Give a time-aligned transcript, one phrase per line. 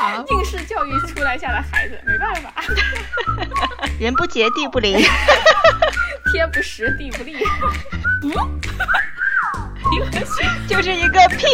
[0.00, 2.50] 好，应试教育出来下的孩子，没办法。
[4.00, 4.96] 人不杰地不灵，
[6.32, 7.36] 天不时地不利。
[8.24, 8.30] 嗯，
[10.66, 11.44] 就是一个屁。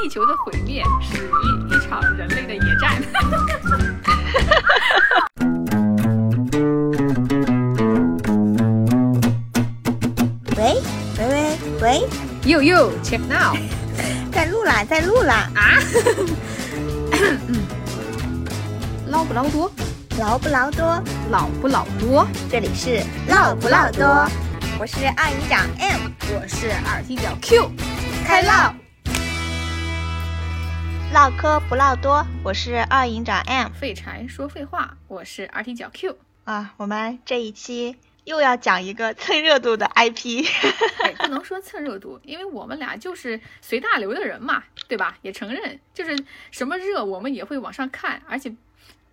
[0.00, 3.02] 地球的毁灭始于一场人类的野战。
[10.56, 10.80] 喂
[11.18, 12.08] 喂喂喂
[12.44, 13.56] ，You You check now，
[14.42, 15.78] 在录啦，在录啦啊！
[17.46, 17.64] 嗯
[19.06, 19.70] 捞不捞多？
[20.18, 21.00] 捞不捞多？
[21.30, 22.26] 老不老多？
[22.50, 24.04] 这里是唠不唠多？
[24.80, 27.70] 我是二营长 M，我是二踢脚 Q，
[28.24, 28.74] 开唠！
[31.12, 36.74] 唠嗑不唠多，我是二营长 M，废柴说废话，我是二踢脚 Q 啊！
[36.78, 37.96] 我们这一期。
[38.24, 40.44] 又要讲一个 蹭热度的 IP，
[41.18, 45.18] 不能说蹭热度，因为我们俩就是随大流的人嘛，对吧？
[45.22, 46.16] 也承认，就是
[46.50, 48.54] 什么热我们也会往上看，而且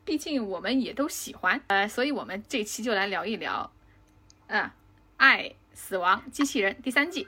[0.05, 3.71] 毕竟我们也都喜欢，呃，所以我们这期就来聊一聊，
[4.47, 4.69] 嗯，
[5.17, 7.27] 爱死亡机器人第三季。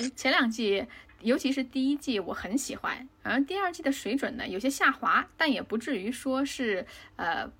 [0.00, 0.86] 嗯，前两季，
[1.20, 3.08] 尤其是第一季，我很喜欢。
[3.22, 7.50] 然后第二季的水准呢，有些下滑，但也不至于说是呃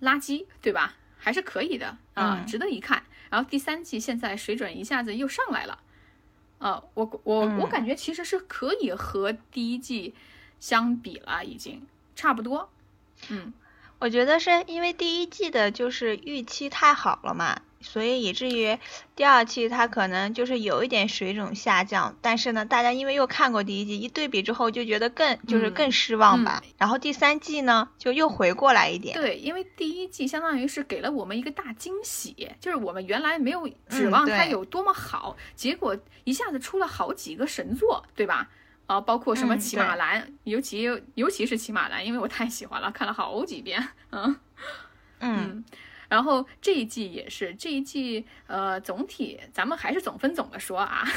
[0.00, 0.94] 垃圾，对吧？
[1.18, 3.04] 还是可以的啊，值得一看。
[3.30, 5.78] 然后第三季现在水准一下子又上来了，
[6.58, 10.14] 呃，我我我感觉其实是可以和第一季
[10.58, 12.68] 相比了，已经差不多。
[13.28, 13.54] 嗯，
[14.00, 17.62] 我觉得是因为第一季的就是预期太好了嘛。
[17.82, 18.78] 所以以至于
[19.14, 26.62] 第二季它可能就是有一点水准下降，但是呢，大家因为又看过第一季，一对比之后就觉得更就是更失望吧。
[26.78, 29.14] 然后第三季呢就又回过来一点。
[29.14, 38.48] 对，因为第一季相当于是给了我们一个大惊喜，就是我们原来没有指望它有多么好，结果一下子出了好几个神作，对吧？
[38.86, 40.82] 啊，包括什么骑马兰，尤其
[41.14, 43.88] 尤其是骑马兰，因为我太喜欢了，看了好几遍。
[44.10, 44.36] 嗯
[45.20, 45.64] 嗯。
[46.12, 51.08] 然后这一季也是这一季，呃，总体咱们还是总分总的说啊。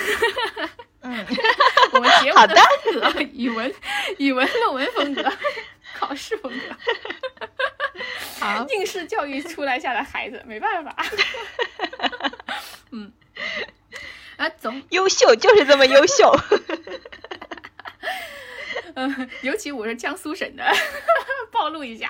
[1.01, 1.25] 嗯，
[1.91, 2.55] 我们节目的
[3.01, 3.75] 风格，语文
[4.19, 5.21] 语文论文风格，
[5.99, 6.73] 考试风格。
[8.39, 10.95] 好，应试教育出来下的孩子，没办法。
[12.91, 13.11] 嗯，
[14.37, 16.33] 啊，总优秀就是这么优秀。
[18.93, 20.63] 嗯，尤其我是江苏省的，
[21.51, 22.09] 暴露一下。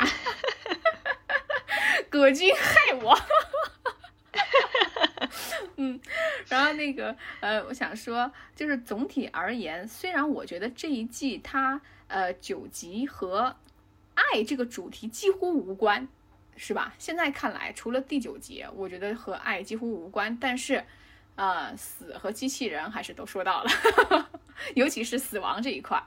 [2.10, 3.18] 葛军害我，
[5.78, 6.00] 嗯，
[6.48, 13.56] 然后那个呃，我想说，就是总体而言，虽然我觉得这一季它呃九集和
[14.14, 16.08] 爱这个主题几乎无关，
[16.56, 16.94] 是吧？
[16.98, 20.84] 现在看来，除了第九集，我觉得和爱几乎无关，但是
[21.36, 24.30] 呃，死和机器人还是都说到了，
[24.76, 26.02] 尤其是死亡这一块。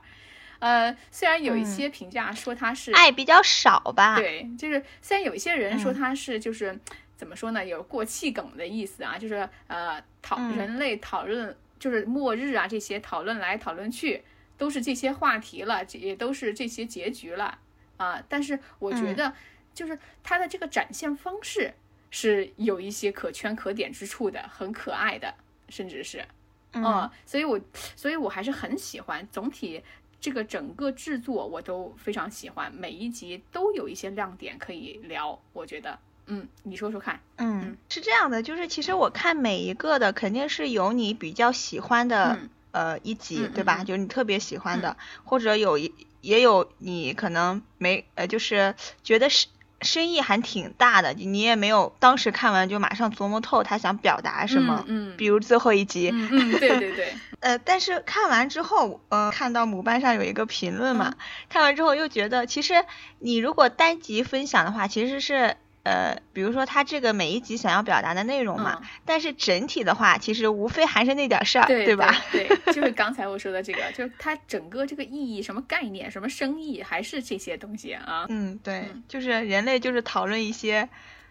[0.59, 6.77] 呃，虽然有一些评价说他是爱比较少吧，对，就是虽然有一些人说他是就是
[7.15, 14.21] 怎么说呢，有过气梗的意思啊，就是呃讨人类讨论就是末日啊这些讨论来讨论去
[14.57, 17.57] 都是这些话题了，也都是这些结局了
[17.95, 19.33] 啊，但是我觉得
[19.73, 21.73] 就是他的这个展现方式
[22.11, 25.33] 是有一些可圈可点之处的，很可爱的，
[25.69, 26.25] 甚至是。
[26.73, 27.59] 嗯，所以我
[27.95, 29.81] 所以我还是很喜欢总体。
[30.21, 35.39] 这个整个制作我都非常喜欢，每一集都有一些亮点可以聊。
[35.53, 35.97] 我觉得，
[36.27, 37.19] 嗯，你说说看。
[37.37, 42.37] 嗯，是这样的，就是其实我看每一个的肯定是有你比较喜欢的，
[42.71, 43.83] 呃，一集对吧？
[43.83, 49.47] 就是你特别喜欢的，或者有一也有你可能没呃，就是觉得是。
[49.81, 54.83] 深意还挺大的，你也没有当时看完就马上琢磨透他想表达什么。
[54.87, 56.09] 嗯，比如最后一集。
[56.13, 57.13] 嗯，对对对。
[57.39, 61.15] 呃，但是看完之后，呃，看到母班上有一个评论嘛，
[61.49, 62.83] 看完之后又觉得，其实
[63.19, 65.55] 你如果单集分享的话，其实是。
[65.83, 72.13] 呃，比如说他这个每一集想要表达的内容嘛，但是整体的话，其实无非还是那点事儿，对吧？
[72.31, 78.25] 对，就 是刚才我说的这个，就是它整个这个意义、什么概念、什么生意，还是这些东西啊。
[78.29, 80.87] 嗯，对，就是人类就是讨论一些，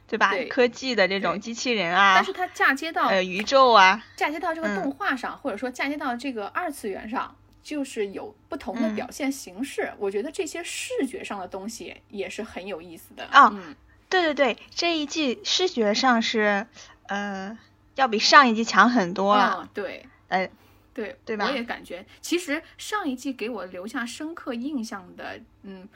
[0.09, 0.33] 对吧？
[0.49, 9.93] 科技的这种机器人啊，但是它嫁接到呃宇宙啊，嫁接到这个动画上，或者说嫁接到这个二次元上，就是有不同的表现形式。
[9.99, 13.55] 我觉得这些视觉上的东西也是很有意思的啊。
[14.09, 16.67] 对对对，这一季视觉上是，
[17.09, 17.59] 呃，
[17.95, 19.69] 要比上一季强很多了。
[19.75, 20.49] 对，呃，
[20.95, 21.47] 对对吧？
[21.47, 25.89] 我也感觉，其实上一季给我留下深刻印象的，嗯，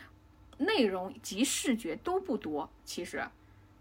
[0.59, 3.25] 内容及视觉都不多，其实，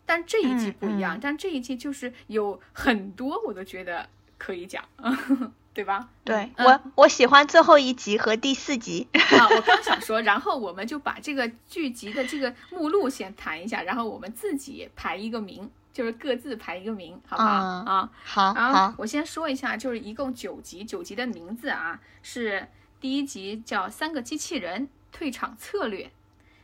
[0.05, 4.07] 但这一季不一样，但这一季就是有很多，我都觉得
[4.41, 4.83] 可以讲，
[5.71, 6.09] 对吧？
[6.23, 17.49] 对我我喜欢最后一集和第四集啊，我刚想说， 然后我们就把这个剧集的这个目录先谈一下，然后我们自己排一个名，就是各自排一个名，好不好？
[17.49, 22.67] 啊，好，然后我先说一下，就是一共九集，九集的名字啊是
[22.99, 26.05] 第一集叫《三个机器人退场策略》。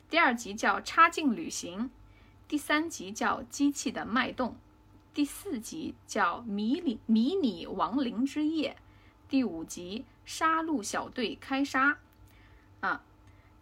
[0.09, 1.91] 第二集叫插进旅行，
[2.47, 4.55] 第三集叫机器的脉动，
[5.17, 8.77] 第四集叫迷你迷你亡灵之夜，
[9.27, 11.97] 第五集杀戮小队开杀，
[12.81, 13.03] 啊，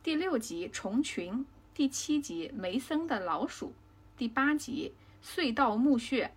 [0.04, 3.74] 第六集虫群，第七集梅森的老鼠，
[4.18, 4.94] 第八集
[5.24, 6.34] 隧道墓穴，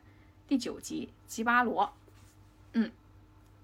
[0.47, 1.93] 第九集吉巴罗，
[2.75, 2.93] 嗯。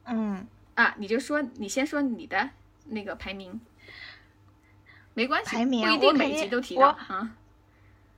[0.07, 0.49] 嗯。
[0.75, 2.51] 啊，你就说你先说你的
[2.87, 3.61] 那个排名。
[5.15, 7.37] 没关系，不一定每集都提到啊。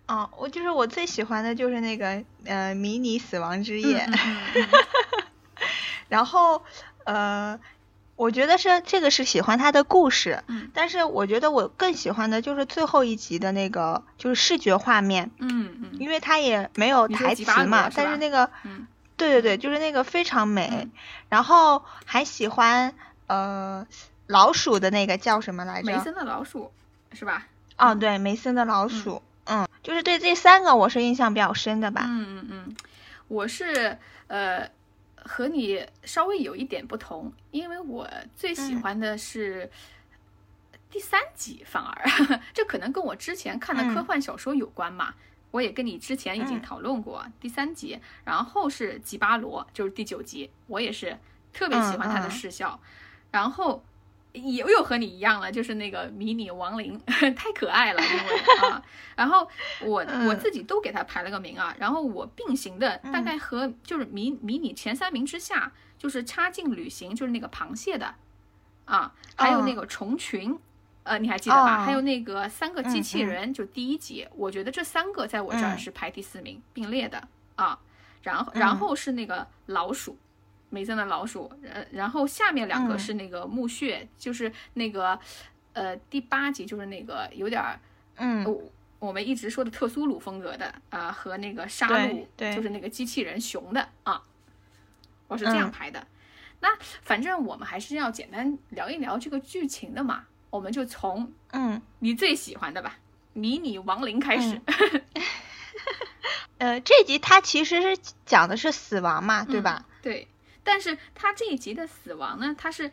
[0.07, 4.07] 哦，我就是我最喜欢的就是那个呃迷你死亡之夜，
[6.09, 6.63] 然后
[7.05, 7.59] 呃，
[8.15, 10.43] 我觉得是这个是喜欢它的故事，
[10.73, 18.49] 但是我觉得我更喜欢的就是最后一集的那个就是视觉画面，嗯嗯，因为他也没有台词嘛，但是那个，
[19.17, 20.89] 对对对，就是那个非常美，
[21.29, 22.95] 然后还喜欢
[23.27, 23.87] 呃
[24.29, 25.87] 老鼠的那个叫什么来着？
[25.87, 26.71] 梅森的老鼠。
[27.13, 27.47] 是吧？
[27.79, 32.05] 哦，对，梅森的老鼠，嗯，就是对这三个我是印象比较深的吧。
[32.07, 32.77] 嗯嗯嗯，
[33.29, 33.99] 我是
[34.29, 34.69] 呃
[35.17, 39.71] 和你稍微有一点不同，因为我最喜欢的是
[40.91, 42.05] 第三集，反而
[42.53, 45.15] 这可能跟我之前看的科幻小说有关嘛。
[45.53, 51.19] 我也跟你之前已经讨论过第三集，然后是吉巴罗，就是第九集，我也是
[51.53, 52.79] 特别喜欢他的视效，
[53.31, 53.83] 然后。
[54.37, 57.01] 也又和你一样了，就是那个迷你亡灵
[57.35, 58.83] 太可爱了，因为啊，
[59.17, 59.49] 然后
[59.81, 68.15] 我我自己都给它排了个名啊，然后我并行的大概和就是迷迷你前三名之下，就是插进旅行，就是那个螃蟹的
[68.85, 70.59] 啊，还有那个虫群，
[71.03, 71.85] 呃，你还记得吧？
[71.85, 77.79] 还有那个三个机器人，就第一集，我觉得这三个在我这儿是排第四名并列的啊，
[78.23, 80.17] 然后然后是那个老鼠。
[80.77, 85.19] 梅森的老鼠，呃，然后下面两个是那个墓穴，就是那个，
[85.73, 87.81] 呃，第八集就是那个有点儿，
[88.17, 88.45] 嗯，
[88.99, 94.23] 我们一直说的特苏鲁风格的啊，和那个杀戮，就是那个机器人熊的啊，
[95.29, 96.07] 我是这样排的。
[96.61, 96.69] 那
[97.01, 102.99] 反正我们还是要简单聊一聊这个剧情的嘛，我们就从嗯你最喜欢的吧，
[103.33, 104.61] 迷你亡灵开始。
[106.59, 109.87] 呃，这集它其实是讲的是死亡嘛，对吧？
[110.03, 110.29] 对。
[110.67, 112.55] 但是他这一集的死亡呢？
[112.59, 112.91] 他是，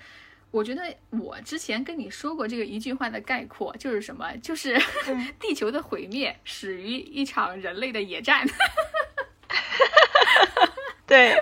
[0.51, 4.31] 我觉得我之前跟你说过这个一句话的概括，就是什么？
[4.37, 4.79] 就是
[5.41, 8.47] 地球的毁灭始于一场人类的野战。
[11.05, 11.35] 对。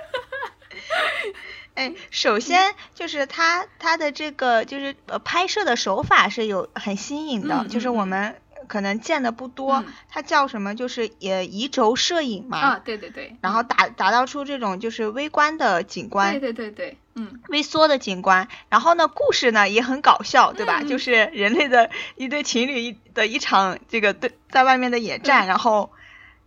[1.76, 8.41] 哎，首先就是他他的这个就是呃拍摄的手法是有很新颖的，就是我们。
[8.72, 10.74] 可能见的不多，它叫什么？
[10.74, 12.58] 就是也移轴摄影嘛。
[12.58, 13.36] 啊，对对对。
[13.42, 16.40] 然后打打造出这种就是微观的景观。
[16.40, 18.48] 对对对对，嗯，微缩的景观。
[18.70, 20.84] 然后呢，故事呢也很搞笑，对吧？
[20.88, 25.92] 就是人类的一对情侣的一场这个对在外面的野战，然后。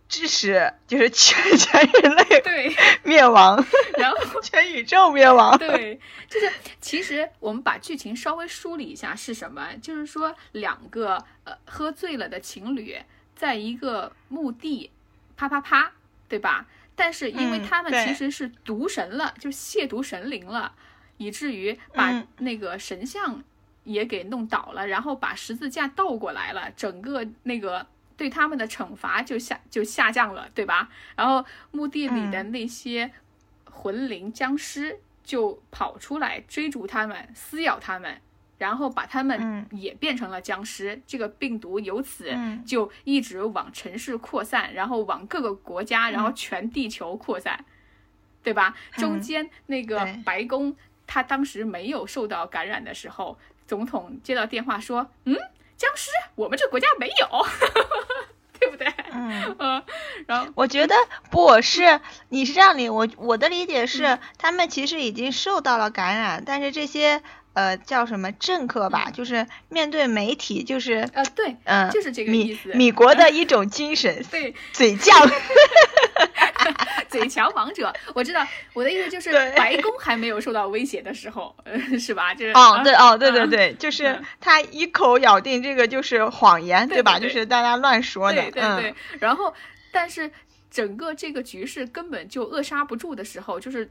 [0.07, 3.65] 致使就是全 全人类对灭亡，
[4.13, 5.57] 然后全宇宙灭亡。
[5.57, 9.73] 对，就是其实我们把剧情稍微梳理一下是什么？
[9.81, 12.97] 就是说两个呃喝醉了的情侣
[13.35, 14.91] 在一个墓地
[15.35, 15.91] 啪啪啪，
[16.27, 16.65] 对吧？
[16.95, 20.73] 但是因为他们其实是毒神了，就亵渎神灵了，
[21.17, 23.43] 以至于把那个神像
[23.83, 27.85] 也给弄倒了，然后把十字架倒过来了，整个那个。
[28.17, 30.87] 对他们的惩罚就下就下降了，对吧？
[31.17, 33.11] 然后墓地里的那些
[33.75, 38.21] 魂灵僵尸就跑出来追逐他们，撕咬他们，
[38.57, 41.01] 然后把他们也变成了僵尸。
[41.05, 42.33] 这个病毒由此
[42.65, 47.65] 就一直往城市扩散，然后往各个国家，然后全地球扩散，
[48.41, 48.75] 对吧？
[48.93, 55.35] 中间那个白宫，他当时没有受到感染的时候，总统接到电话说：“嗯。”
[55.77, 57.27] 僵尸，我们这国家没有，
[58.59, 58.87] 对不对？
[59.11, 59.55] 嗯。
[59.59, 59.83] 嗯，
[60.27, 60.95] 然后我觉得
[61.29, 67.21] 不是，你是这样理，我我的理解是，他们其实已经受到了感染，但是这些
[67.53, 75.11] 呃叫什么政客吧，就是面对媒体，就是呃对，嗯，就是这个意思，米国的一种精神，对，嘴犟，
[77.09, 81.55] 嘴强王者，我知道我的意思就是白宫还没有受到威胁的时候，
[81.99, 82.33] 是吧？
[82.33, 87.19] 就是哦，对哦，对对对，就是他一口咬定这个就是谎言，对吧？
[87.19, 88.95] 就是大家乱说的，对对对。
[89.19, 89.53] 然后，
[89.91, 90.29] 但是
[90.69, 93.89] 整个这个局势根本就扼杀不住的时候，就是。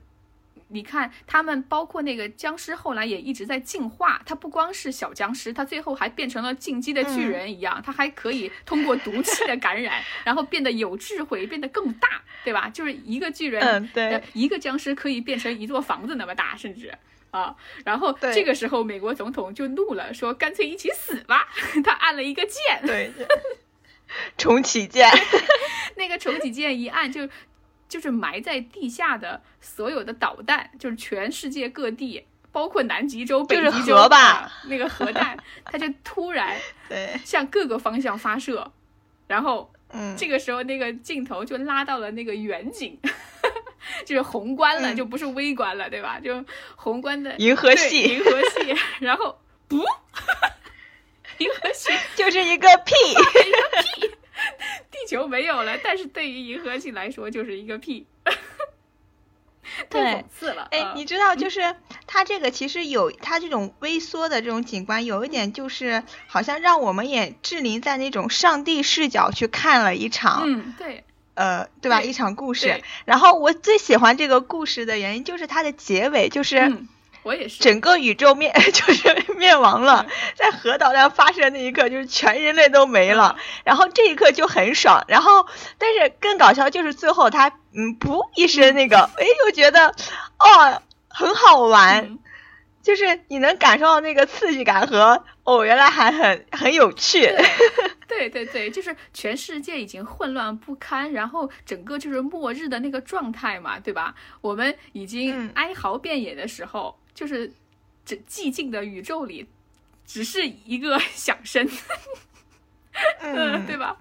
[0.74, 4.20] 你看，他们包括那个僵尸，后来也一直在进化。
[4.26, 12.68] 它不光是小僵尸，它最后还变成了进击的巨人一样，它还可以通过毒气的感染，然后变得有智慧，变得更大，对吧？
[12.68, 16.92] 就是一个巨人，对，一个僵尸可以变成一座房子那么大，甚至
[17.30, 17.54] 啊。
[17.84, 21.48] 然后这个时候，美国总统就怒了，说：“干脆一起死吧！”
[21.84, 23.12] 他按了一个键，对，
[24.36, 25.08] 重启键，
[25.96, 27.28] 那个重启键一按就。
[27.94, 36.56] 就是埋在地下的所有的导弹，就是全世界各地，包括南极洲、北极洲吧，那个核弹， 它就突然
[36.90, 38.72] 对向各个方向发射，
[39.28, 42.98] 然后，嗯，这个时候那个镜头就拉到了那个远景，
[44.04, 46.18] 就是宏观了，就不是微观了，对吧？
[46.18, 49.76] 就宏观的银河系，银河系，然后不，
[51.38, 54.14] 银河系就是一个屁，一个屁。
[54.90, 58.06] 地球没有了，但是对于银河系来说就是一个屁，
[59.90, 60.68] 太讽刺了。
[60.70, 72.02] 哎，你知道，就是它这个其实有它这种微缩的这种景观，有一点就是好像让我们也置临在那种上帝视角去看了一场，嗯，对，呃，对吧？
[72.02, 72.82] 一场故事。
[73.04, 76.72] 然后我最喜欢这个故事的原因就是它的结尾，就是。
[77.24, 85.04] 我也是，整个宇宙灭 就是灭亡了， 在核导弹发射那一刻，就是全人类都没了，然后这一刻就很爽。
[85.08, 85.46] 然后，
[85.78, 92.18] 但是更搞笑就是最后他嗯噗一声那个，哎，又觉得哦很好玩，
[92.82, 97.34] 就是你能感受到那个刺激感和哦原来还很很有趣。
[98.06, 104.14] 对 对对，就是全世界已经混乱不堪，然后整个就是末日的那个状态嘛，对吧？
[104.42, 106.94] 我们已经哀嚎遍野的时候。
[107.14, 107.52] 就是
[108.04, 109.46] 这寂静的宇宙里，
[110.06, 111.68] 只是一个 响声，
[113.20, 113.96] 嗯，对吧？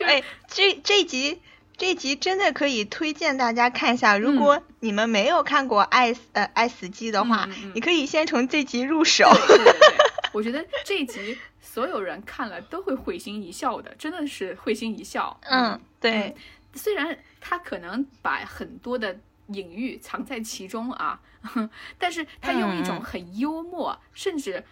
[0.00, 1.40] 哎，这这集
[1.76, 4.18] 这集真的可以推荐大家看一下。
[4.18, 9.30] 如果你们没有看过《爱呃爱死机》的话，你可以先从这集入手。
[9.46, 9.74] 对对对，
[10.32, 15.38] 我觉得这集所有人看了都会会心一笑的，真的是会心一笑。
[15.44, 16.34] 嗯，对。
[16.74, 19.18] 虽然他可能把很多的
[19.48, 21.20] 隐喻藏在其中啊。
[21.98, 24.62] 但是他用一种很幽默，甚至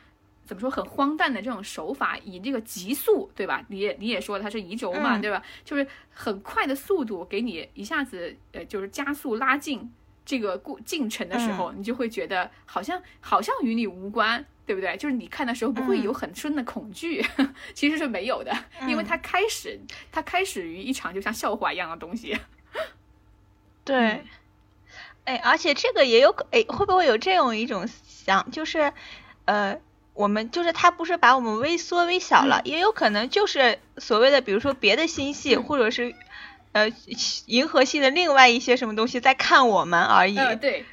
[0.44, 3.64] 怎么说很荒诞的这种手法，以这个极速，对吧？
[3.68, 5.42] 你也你也说它是移轴嘛，对吧？
[5.64, 9.92] 就是很快的速度给你一下子呃，就是加速拉近
[10.24, 14.96] 这个过进程的时候，你就会觉得好像好像与你无关，对不对？
[14.96, 17.24] 就是你看的时候不会有很深的恐惧，
[17.74, 18.52] 其实是没有的，
[18.88, 19.80] 因为它开始
[20.10, 22.36] 它开始于一场就像笑话一样的东西，
[23.84, 24.24] 对。
[25.26, 28.92] 哎，而且这个也有可，哎，会不会有这样一种想，就是，
[29.44, 29.76] 呃，
[30.14, 36.14] 我们就是他不是把我们微缩微小了，也有可能就是所谓的，比如说别的星系，或者是，
[36.70, 36.92] 呃，
[37.46, 40.36] 银河系的另外一些什么东西在看我们而已。
[40.60, 40.84] 对，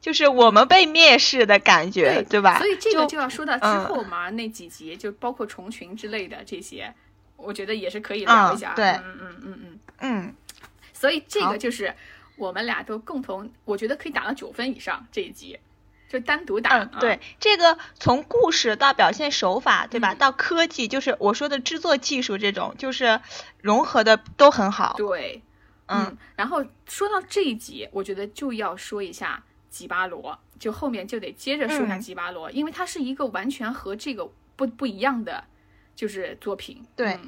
[0.00, 2.58] 就是我们被蔑视的感觉，对吧？
[2.58, 6.94] 所以这个就要说到之后嘛，那几集就包括虫群之类的这些，
[7.36, 8.72] 我觉得也是可以聊一下。
[8.74, 10.34] 对，嗯嗯嗯嗯嗯。
[10.94, 11.94] 所以这个就是。
[12.36, 15.58] 我们俩都共同，我觉得可以打到九分以上这一集，
[16.08, 16.78] 就单独打。
[16.78, 20.14] 嗯，对，这个从故事到表现手法，对吧？
[20.14, 23.20] 到科技，就是我说的制作技术这种，就是
[23.60, 24.94] 融合的都很好。
[24.96, 25.42] 对，
[25.86, 26.16] 嗯。
[26.36, 35.44] 然后说到这一集，我觉得就要说一下吉巴罗，就后面就得接着说一下吉巴罗，因为它是一个完全和这个不不一样的，
[35.94, 36.84] 就是作品。
[36.96, 37.18] 对，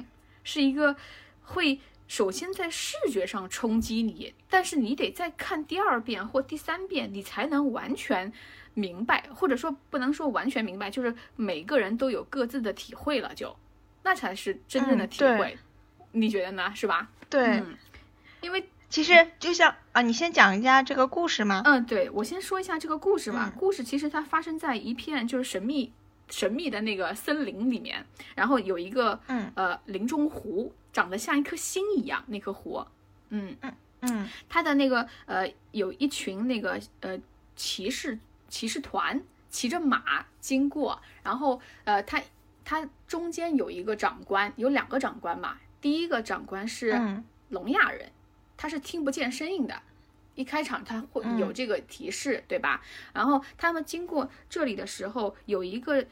[0.43, 0.95] 是一个
[1.43, 1.79] 会。
[2.07, 8.31] 首先在视觉上冲击你，但是你得再看第二遍或第三遍，你才能完全
[8.73, 13.53] 明白，或者说不能说完全明白，就是每个人都有各自的体会了，就
[14.03, 15.57] 那才是真正的体会。
[16.13, 16.71] 你觉得呢？
[16.73, 17.09] 是吧？
[17.29, 17.61] 对，
[18.41, 21.61] 因为其实就像啊，你先讲一下这个故事嘛？
[21.65, 23.53] 嗯，对，我先说一下这个故事吧。
[23.57, 25.91] 故事其实它发生在一片就是神秘
[26.29, 30.73] 神秘的那个森林里面，然后有一个嗯呃林中湖。
[30.91, 32.85] 长得像一颗星一样，那颗湖，
[33.29, 37.19] 嗯嗯嗯，它的那个呃，有一群那个呃
[37.55, 38.17] 骑士
[38.47, 42.21] 骑士团骑着马经过，然后呃，它
[42.63, 45.57] 它中间有一个长官，有两个长官嘛。
[45.79, 48.11] 第一个长官是聋哑人，
[48.57, 49.81] 他是听不见声音的。
[50.35, 52.81] 一开场他会有这个提示，对吧？
[53.13, 56.05] 然后他们经过这里的时候，有一个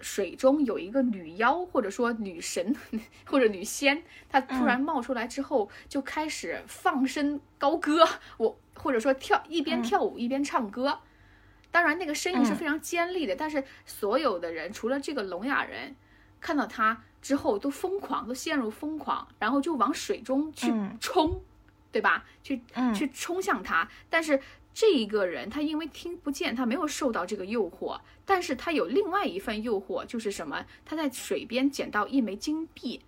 [0.00, 2.76] 水中有一个女妖，或者说女神
[3.24, 11.00] 或者女仙，她突然冒出来之后，就开始放声高歌，我或者说跳一边跳舞一边唱歌。
[11.70, 15.96] 当然，那个声音是非常尖利的，但是所有的人除了这个聋哑人，
[16.40, 21.40] 看到她之后都疯狂，都陷入疯狂，然后就往水中去冲，
[21.90, 22.24] 对吧？
[22.42, 22.62] 去
[22.94, 24.40] 去冲向她，但是。
[24.76, 30.66] 这一个人，他因为听不见，他没有受到这个诱惑，但是他有另外一份诱惑，就是什么？
[30.84, 33.00] 他在水边捡到一枚金币，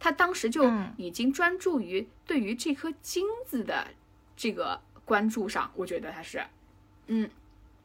[0.00, 3.88] 他当时就已经专注于对于这颗金子的
[4.34, 6.42] 这个关注上，我觉得他是，
[7.08, 7.28] 嗯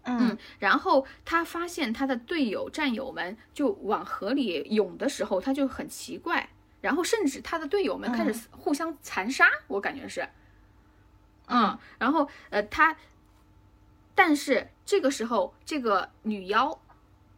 [0.03, 6.47] 嗯，然后他发现他的队友战友们就往河里涌的时候，他就很奇怪，
[6.79, 10.25] 然后甚至他的队友们开始互相残杀，我感觉是。
[11.51, 12.95] 嗯，然后呃，他，
[14.15, 16.79] 但是这个时候，这个女妖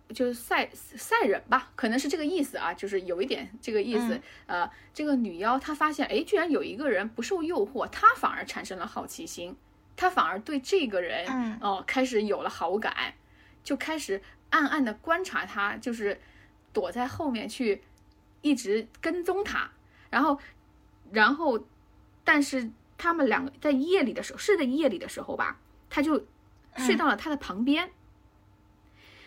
[0.09, 4.21] 就是赛赛人吧，可能是这个意思啊，就是有一点这个意思。
[4.45, 9.55] 呃，这个女妖她发现，哎，居然有一个人不受诱惑，她反而产生了好奇心，
[9.95, 13.15] 她反而对这个人哦开始有了好感，
[13.63, 16.21] 就开始暗暗的观察他，就是
[16.71, 17.81] 躲在后面去
[18.41, 19.71] 一直跟踪他，
[20.11, 20.39] 然后，
[21.11, 21.65] 然后，
[22.23, 22.69] 但是。
[22.97, 25.59] 他们两个在夜里的时候，是在夜里的时候吧，
[25.89, 26.25] 他就
[26.77, 27.91] 睡到了他的旁边。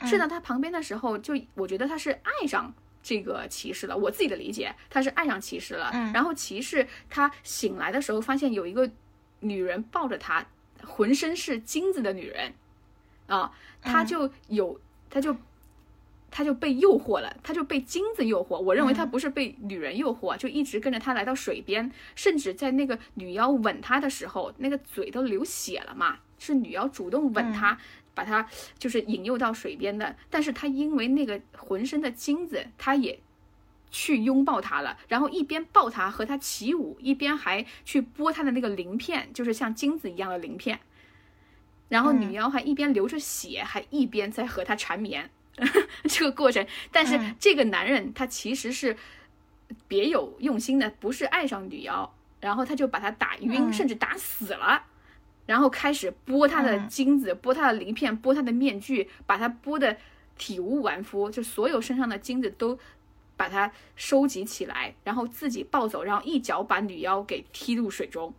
[0.05, 3.97] 睡到他旁边的时候，就我觉得他是爱上这个骑士了。
[3.97, 5.91] 我自己的理解，他是爱上骑士了。
[6.13, 8.91] 然后骑士他醒来的时候，发现有一个
[9.41, 10.47] 女人抱着他，
[10.85, 12.53] 浑身是金子的女人
[13.27, 14.81] 啊，他就有
[15.11, 15.37] 他就。
[16.37, 18.59] 他就被诱惑了，他就被金子诱惑。
[18.59, 26.19] 我认为他不是被女人诱惑，就一直跟着他来到水边，甚至在那个女妖吻他的时候，那个嘴都流血了嘛。
[26.39, 27.79] 是女妖主动吻他，
[28.13, 28.47] 把他
[28.79, 30.15] 就是引诱到水边的。
[30.29, 33.19] 但是他因为那个浑身的金子，他也
[33.91, 40.81] 去拥抱他了，然后一边抱他和他起舞，一边还去剥他的那个鳞片，就是像金子一样的鳞片。
[41.89, 45.31] 然后女妖还一边流着血，还一边在和他缠绵。
[46.05, 48.95] 这个过程，但是这个男人他其实是
[49.89, 54.85] 别有用心的，不是爱上女妖，然后他就把她打晕，甚至打死了，
[55.47, 59.97] 然后开始剥她的金子，剥她的鳞片，剥她的面具，把她剥的
[60.37, 62.79] 体无完肤，就所有身上的金子都
[63.35, 68.35] 把它收集起来，然后自己抱走，然后一脚把女妖给踢入水中，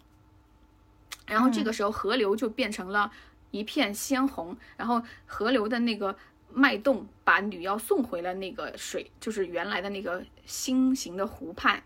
[1.26, 3.12] 然后这个时候河流就变成了
[3.50, 6.16] 一片鲜红，然后河流的那个。
[6.58, 11.84] 脉动把女妖送回了那个水，就是原来的那个心形的湖畔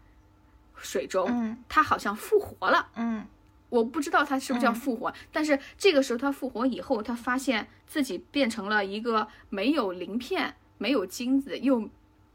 [0.75, 1.27] 水中。
[1.29, 2.87] 嗯，她好像复活了。
[2.95, 3.25] 嗯，
[3.69, 11.89] 我不知道她是不是叫复活，但是这个时候她复活以后，她发现自己变成了一个没有鳞片、没有金子又。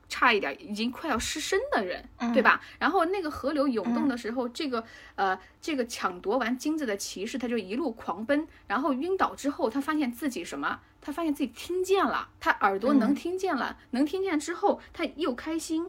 [0.08, 2.60] 差一点，已经快要失身的人，对吧？
[2.78, 4.84] 然后那个河流涌动的时候，这个
[5.16, 10.78] 呃，这个抢夺完金子的骑士，他就一路狂奔，然后晕倒之后，他发现自己什么？
[11.06, 15.86] 他发现自己听见了，他耳朵能听见了，能听见之后，他又开心，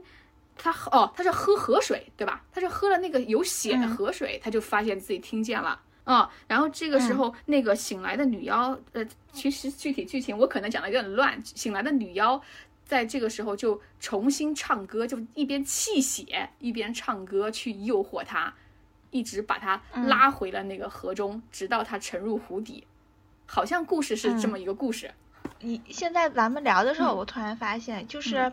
[0.56, 2.46] 他哦，他是喝河水，对吧？
[2.54, 9.04] 他是喝了那个有血的河水，他就发现自己听见了，啊，然后这个时候，那个醒来的女妖，呃，
[9.34, 12.40] 其实具体剧情我可能讲的有点乱，醒来的女妖。
[12.86, 18.54] 在这个时候就重新唱歌，就一边泣血一边唱歌去诱惑他，
[19.10, 22.86] 一直把他拉回了那个河中，直到他沉入湖底。
[23.48, 25.12] 好像故事是这么一个故事。
[25.62, 28.52] 你现在咱们聊的时候，我突然发现，就是，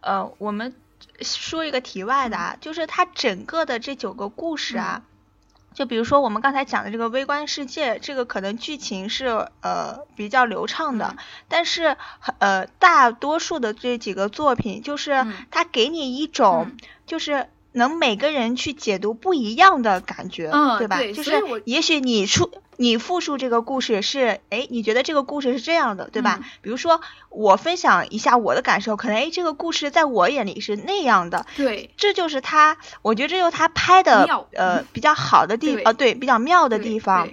[0.00, 0.72] 呃，我们
[1.20, 5.02] 说一个题外的啊，就是它整个的这九个故事啊。
[5.74, 9.26] 就比如说我们刚才讲的这个微观世界，这个可能剧情是
[9.60, 11.16] 呃比较流畅的，
[11.48, 11.96] 但是
[12.38, 16.72] 呃大多数的这几个作品，就是它给你一种
[17.06, 20.98] 就是能每个人去解读不一样的感觉，对吧？
[21.14, 22.50] 就是也许你出。
[22.80, 26.40] 你复述这个故事是，哎，你觉得这个故事是这样的，对吧？
[26.62, 31.44] 比如说我分享一下我的感受，可能哎，这个故事在我眼里是那样的。
[31.58, 37.28] 对，这就是他，我觉得这就是他拍的呃比较好的地方，对，比较妙的地方。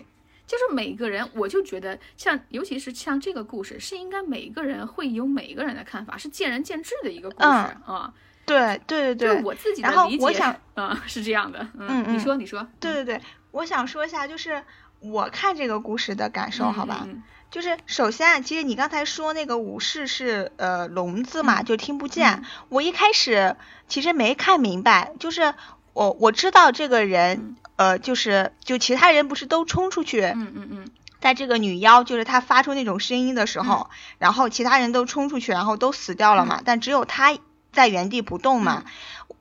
[0.46, 8.14] 就是每个人，我就觉得像，尤其是像这个故事，是应该每一个人会有每一个人的看法，是见仁见智的一个故事啊。
[8.46, 11.66] 对对对对，我自己的理解，嗯，是这样的。
[11.80, 12.68] 嗯嗯，你说你说。
[12.82, 14.62] 对对对，我想说一下，就是。
[15.00, 17.08] 我看这个故事的感受，好吧，
[17.50, 22.44] 就是首先，其实你刚才说那个武士是呃聋子嘛，就听不见。
[22.70, 23.56] 我一开始
[23.88, 25.54] 其实没看明白，就是
[25.94, 30.88] 我我知道这个人呃，就是就其他人不是都冲出去，嗯嗯嗯，
[31.22, 37.38] 在这个女妖就是她发出那种声音的时候，然后其他人都冲出去，然后都死掉了嘛，但只有她
[37.72, 38.84] 在原地不动嘛。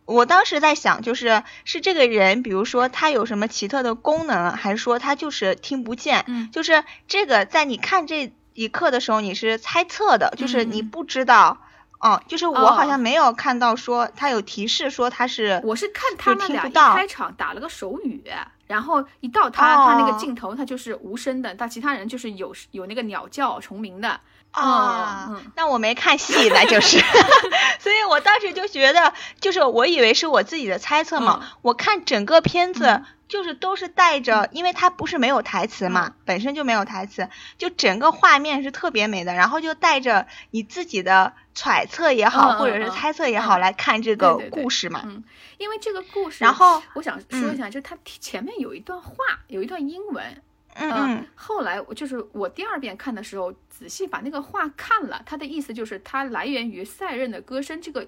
[0.05, 6.25] 我当时在想，就是是这个人，比如说他有什么奇特的功能，还是说他就是听不见？
[6.29, 11.59] 嗯，就是这个在你看这一刻的时候，你是猜测的，就是你不知道。
[11.99, 18.23] 哦，就是我好像没有看到说他有提示说他是，我是看他们俩一开场打了个手语，
[18.67, 24.21] 然后一到他他那个镜头，他就是无声的，但其他人就是有有那个鸟叫虫鸣的。
[24.57, 26.99] 啊，那我没看戏，那就是，
[27.79, 31.47] 所以我当时就觉得，就是我以为是我自己的猜测嘛。
[31.61, 45.03] 我看整个片子就是都是带着，因为它不是没有台词嘛，本身就没有台词，就整个画面是特别美的，然后就带着你自己的揣测也好，或者是猜测也好来看这个故事嘛。
[45.05, 45.23] 嗯，
[45.59, 49.13] 因为这个故事，然后我想说一下，就是它前面有一段话，
[49.49, 50.43] 有一段英文。
[50.79, 58.07] 嗯，后来我就是我第二遍看的时候，仔细把那个话看了，它的意思就是它来源于赛壬的歌声这个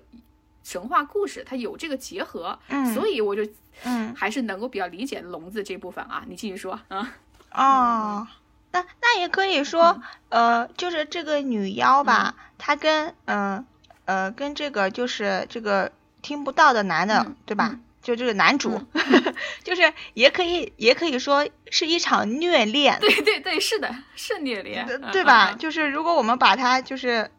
[0.62, 3.42] 神话故事，它有这个结合，嗯，所以我就
[3.84, 6.24] 嗯还是能够比较理解聋子这部分啊。
[6.28, 7.14] 你继续说啊。
[7.52, 8.26] 哦，
[8.72, 13.64] 那那也可以说，呃，就是这个女妖吧，她跟嗯
[14.04, 17.80] 呃跟这个就是这个听不到的男的，对吧？
[18.08, 18.80] 就这个男主，
[19.62, 22.98] 就是也可以也可以说是一场虐恋。
[23.00, 25.52] 对对对，是的，是虐恋，对吧？
[25.58, 27.30] 就是如果我们把它就是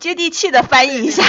[0.00, 1.22] 接地气的翻译一下，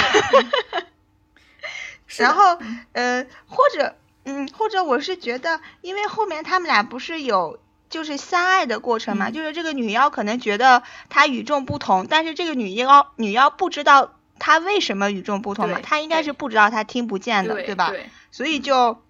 [2.16, 2.58] 然后
[2.92, 17.92] 呃，或者嗯，或者我是觉得，因为后面他们俩不是有就是相爱的过程嘛，就是这个女妖可能觉得他与众不同，但是这个女妖女妖不知道他为什么与众不同嘛，他应该是不知道他听不见的，对吧？
[18.32, 19.00] 所以就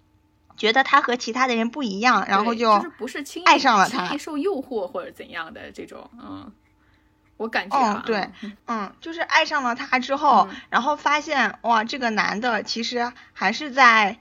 [0.59, 6.53] 觉得他和其他的人不一样，然后就不是轻爱上了他，受诱惑或者怎样的这种，嗯，
[7.39, 8.29] 我感觉啊，对，
[8.67, 14.19] 嗯，就是爱上了他之后，然后发现哇，这个男的其实还是在，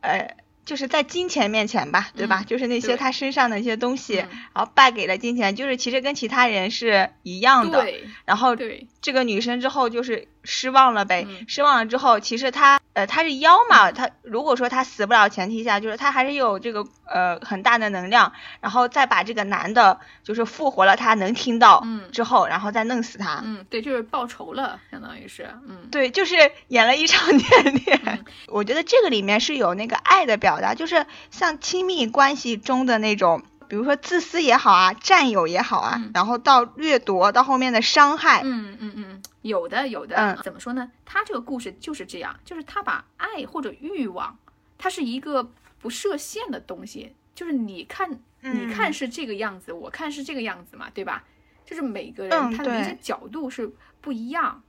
[0.00, 0.36] 呃。
[0.66, 2.44] 就是在金钱面前吧，对吧？
[2.46, 4.16] 就是那些他身上的一些东西，
[4.52, 7.86] 然后败给了金钱，就是其实跟其他人是一样的。
[8.26, 8.56] 然后
[9.00, 23.42] 这个女生之后就是失望了呗，失望了之后，其实她呃他是妖嘛，他如果说他死不了前提下，就是他还是有这个呃很大的能量，然后再把这个男的就是复活了，他能听到之后，然后再弄死他。
[23.44, 26.34] 嗯，对，就是报仇了，相当于是，嗯，对，就是
[26.68, 27.44] 演了一场虐
[27.84, 28.24] 恋。
[28.48, 30.46] 我觉得这个里面是有那个爱的表。
[30.46, 39.05] 表达就是像亲密关系中的那种，比如说自私也好啊，占有也好啊，然后到掠夺，到后面的伤害，嗯嗯嗯，
[39.46, 40.90] 有的有的，怎么说呢？
[41.04, 44.38] 他这个故事就是这样，就是他把爱或者欲望，
[44.76, 51.24] 它是一个不设限的东西，就是你看，你看是这个样子，我看是这个样子嘛，对吧？
[51.64, 54.62] 就是每个人他的一些角度是不一样。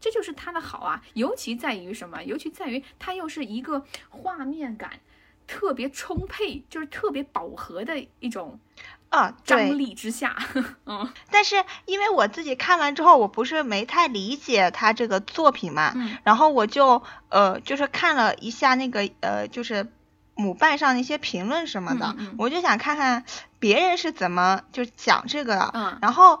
[0.00, 2.22] 这就是他的好啊，尤其在于什么？
[2.22, 5.00] 尤其在于他又是一个画面感。
[5.46, 8.60] 特别充沛，就是特别饱和的一种
[9.10, 10.36] 啊张力之下，
[10.86, 19.92] 嗯，但是因为我自己看完之后，我不是没太理解他这个作品嘛，嗯，然后我就呃就是看了一下那个呃就是
[20.34, 23.24] 母瓣上那些评论什么的，我就想看看
[23.58, 26.40] 别人是怎么就讲这个的，嗯，然后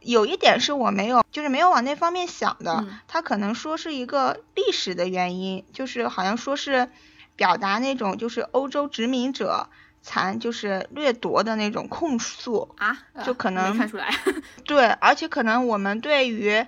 [0.00, 6.90] 有一点是我没有就是没有往那方面想的，他可能说是一个历史的原因，就是好像说是。
[7.34, 9.70] 表达那种就是欧洲殖民者
[10.02, 14.12] 残就是掠夺的那种控诉啊，就可能看出来，
[14.66, 16.66] 对，而且可能我们对于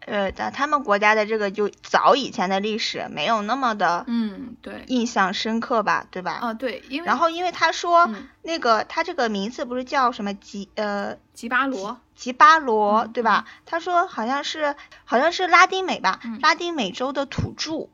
[0.00, 6.32] 呃在他们国家的这个就早以前的历史没有那么的嗯对印象深刻吧，对吧？
[6.42, 8.10] 啊对，因为然后因为他说
[8.42, 13.46] 那个他这个名字不是叫什么吉呃吉巴罗吉巴罗对吧？
[13.64, 17.88] 他说好像是好像是拉丁美吧，拉丁美洲的土著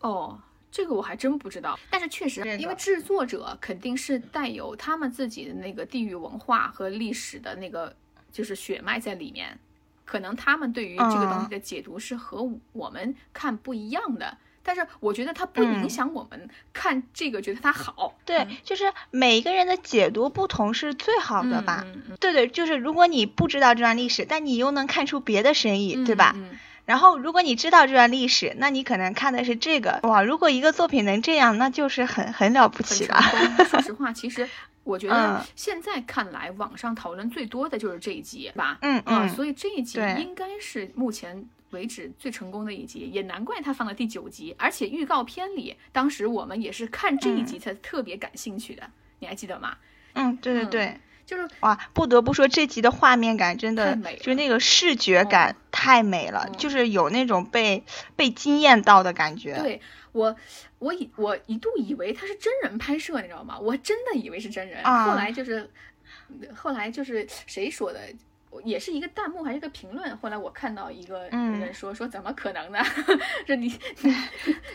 [0.00, 0.38] 哦。
[0.72, 7.94] 这个我还真不知道，但是确实，因为制作者肯定是带有他们自己的那个地域文化和历史的那个
[8.32, 9.58] 就是血脉在里面，
[10.06, 14.38] 可能他们对于这个东西的解读是和我们看不一样的。
[14.64, 18.16] 但是我觉得它不影响我们看这个，觉得它好。
[18.24, 21.84] 对，就是每一个人的解读不同是最好的吧？
[22.20, 26.36] 对对，就是如果你不知道这段历史，但你又能看出别的深意，对吧？
[26.84, 30.22] 然后，如果你知道这段历史，那你可能看的是这个哇。
[30.22, 33.20] 如果一个作品能这样，那就是很很了不起了。
[33.68, 34.48] 说实话，其实
[34.82, 38.78] 我觉得现在看来，网上讨论最多的就是这一集吧。
[38.82, 39.28] 嗯嗯。
[39.28, 44.54] 所以这一集应该是目前为止最成功的一集，也难怪他放了第九集。
[44.58, 48.82] 而且预告片里，当时我们也是看这一集才特别感兴趣的，
[49.20, 49.76] 你还记得吗？
[50.14, 51.00] 嗯，对对对。
[51.24, 57.84] 就是哇，不得不说这集的画面感真的，就那个视觉感太美了，就是有那种被
[58.16, 59.58] 被惊艳到的感觉。
[59.58, 59.80] 对
[60.12, 60.36] 我，
[60.78, 63.58] 我以我一度以为它是真人拍摄，你知道吗？
[63.58, 65.70] 我真的以为是真人，后来就是，
[66.54, 68.00] 后来就是谁说的？
[68.64, 70.14] 也是一个弹幕还是一个评论？
[70.18, 72.78] 后来我看到一个人说说怎么可能呢？
[73.46, 73.66] 说你
[74.02, 74.14] 你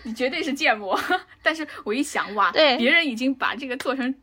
[0.02, 1.00] 你绝对是建模。
[1.44, 4.16] 但是我一想哇，对，别人已经把这个做成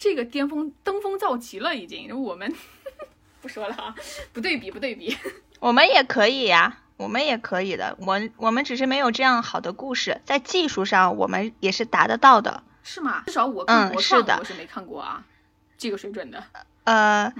[0.00, 2.20] 这个巅峰登峰造极了，已经。
[2.22, 2.52] 我们
[3.42, 3.94] 不说了啊，
[4.32, 5.16] 不对比不对比。
[5.60, 7.96] 我们也可以呀，我们也可以的。
[8.00, 12.62] 我我们只是没有这样好的故事，在技术上我们也是达得到的。
[12.82, 13.22] 是吗？
[13.26, 15.22] 至少我嗯是的，我是没看过啊，
[15.76, 16.42] 这个水准的。
[16.84, 17.32] 呃。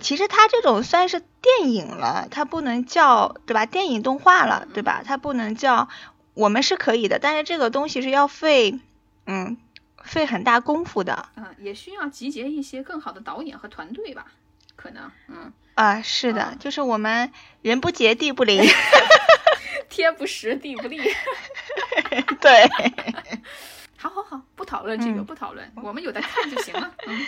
[0.00, 3.66] 其实它这种算是电影了，它不能叫对吧？
[3.66, 5.02] 电影动画了，对吧？
[5.04, 5.88] 它不能叫，
[6.32, 8.80] 我们是可以的，但是这个东西是要费，
[9.26, 9.58] 嗯，
[10.04, 11.28] 费很大功夫的。
[11.36, 14.26] 嗯，也需要集结一些更好的导演和团队吧？
[14.76, 17.30] 可能，嗯啊，是的，就是 我们
[17.62, 18.62] 人不杰地不灵
[19.88, 20.98] 天不时地不利。
[22.40, 22.68] 对，
[23.96, 26.94] 好好好，不讨论这个，不讨论，我们有的看就行了。
[27.06, 27.26] 嗯。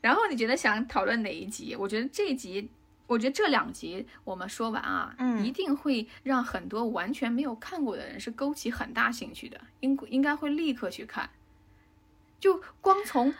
[0.00, 1.74] 然后你觉得想讨论哪一集？
[1.76, 2.70] 我觉得这一集，
[3.06, 11.28] 我觉得这两集我们说完啊，嗯，一定会让很多完全没有看过的人是勾起很大兴趣的，应应该会立刻去看。
[12.46, 13.34] 就光从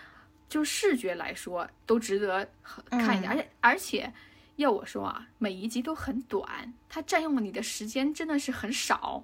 [0.48, 2.50] 就视觉来说，都值得
[2.90, 3.30] 看一下。
[3.30, 4.12] 而且而且
[4.56, 9.22] 要我说啊，每一集都很短，它占用了你的时间真的是很少。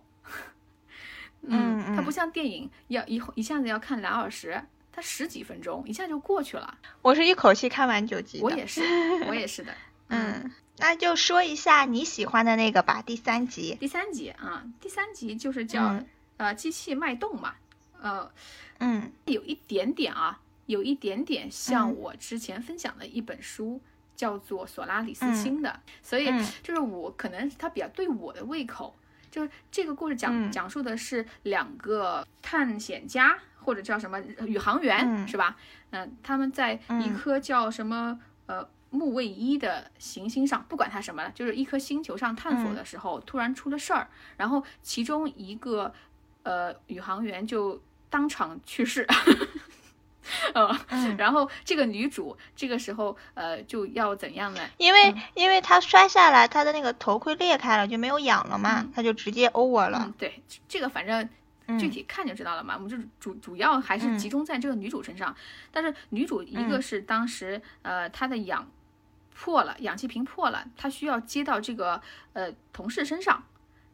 [1.40, 4.62] 嗯，它不像电影要一一下子要看两小时。
[4.92, 8.40] 它十几分钟一下就过去了，我是一口气看完九集。
[8.40, 8.83] 我也是，
[9.27, 9.75] 我也是的。
[10.09, 13.75] 嗯，那就说一下你喜欢的那个吧，第三集。
[13.81, 15.99] 第三集啊，第三集就是叫
[16.37, 17.55] 呃机器脉动嘛，
[18.02, 18.30] 呃，
[18.80, 23.80] 嗯，有一点点啊，有一点点像我之前分享的一本书，
[24.14, 26.26] 叫做索拉里斯星的，所以
[26.62, 28.94] 就是我可能它比较对我的胃口，
[29.30, 33.38] 就是这个故事讲讲述的是两个探险家。
[33.64, 35.56] 或者叫什么宇航员是吧？
[35.90, 45.94] 嗯，他们在一颗叫什么呃木卫一的行星上，不管它什么了，就是一颗星球上探索的时候，突然出了事儿，然后其中一个
[46.42, 47.80] 呃宇航员就
[48.12, 49.09] 当场去世，
[50.53, 54.61] 嗯，然后这个女主这个时候呃就要怎样呢？
[54.77, 60.12] 因为因为她摔下来，她的那个头盔裂开了，就没有氧了嘛，她就直接 over 了。
[60.18, 61.27] 对，这个反正。
[61.79, 65.35] 具体看就知道了嘛，我们就主主要还是集中在这个女主身上。
[65.70, 68.68] 但是女主一个是当时呃她的氧
[69.33, 72.03] 破了，氧气瓶破了，她需要接到这个
[72.35, 73.44] 呃同事身上。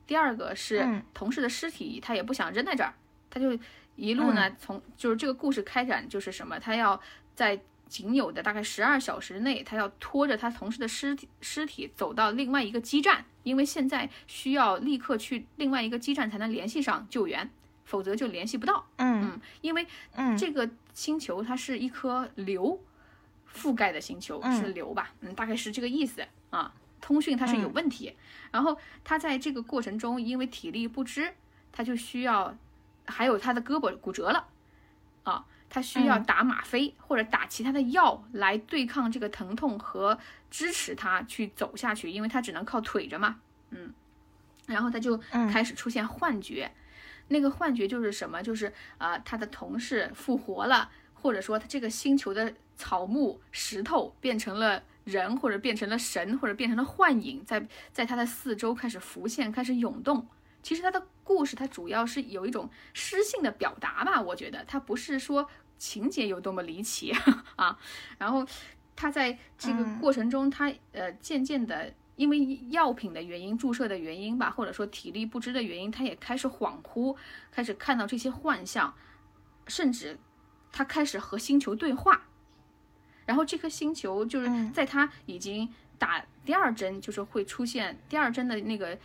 [0.09, 2.95] 第二个是同事的尸体，她也不想扔在这儿，
[3.31, 3.59] 她就
[3.97, 7.01] 一路呢从就是这个故事开展就是什么，他要
[7.35, 17.51] 在仅有的大概十二小时内，他要拖着他同事的尸体尸体走到另外一个基站，因为现在需要立刻去另外一个基站才能联系上救援。
[17.85, 18.87] 否则就联系不到。
[18.97, 19.87] 嗯嗯，因为
[20.37, 22.79] 这个星球它是一颗硫
[23.51, 25.11] 覆盖的星球，是硫吧？
[25.23, 26.71] 嗯，大概是这个意思啊。
[27.01, 28.15] 通讯它是有问题，
[28.51, 31.33] 然后他在这个过程中因为体力不支，
[31.73, 32.55] 他就需要，
[33.09, 34.47] 还有他的胳膊骨折了
[35.25, 40.19] 啊，他需要打吗啡或者打其他的药来对抗这个疼痛和
[40.51, 43.41] 支持他去走下去，因为他只能靠腿着嘛。
[43.71, 43.93] 嗯，
[44.67, 45.19] 然后他就
[45.51, 46.71] 开始出现幻觉。
[47.29, 48.43] 那个幻觉就是什么？
[48.43, 60.27] 就是啊，他的同事复活了，或者说他这个星球的草木、石头变成了人，或者变成了神，或者变成了幻影，在在他的四周开始浮现，开始涌动。
[60.63, 64.21] 其实他的故事，它主要是有一种诗性的表达吧？
[64.21, 67.13] 我觉得它不是说情节有多么离奇
[67.57, 67.79] 啊。
[68.17, 68.47] 然后
[68.97, 71.93] 他在这个过程中，他呃渐渐的。
[72.19, 77.17] 因为药品的原因、注射的原因吧，或者说体力不支的原因，他也开始恍惚，
[77.53, 78.93] 开始看到这些幻象，
[79.69, 80.19] 甚至
[80.73, 82.23] 他开始和星球对话。
[83.25, 88.99] 然后这颗星球就是在他已经打第二针，就是会出现第二针的那个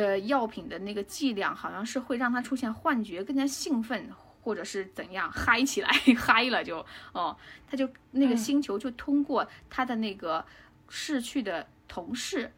[0.00, 4.08] 呃药品的那个剂量，好像是会让他出现幻觉，更加兴奋，
[4.42, 7.36] 或者是怎样嗨起来， 嗨了就哦，
[7.68, 10.44] 他就那个星球就通过他的那个
[10.88, 11.66] 逝去的。
[11.92, 12.52] 同事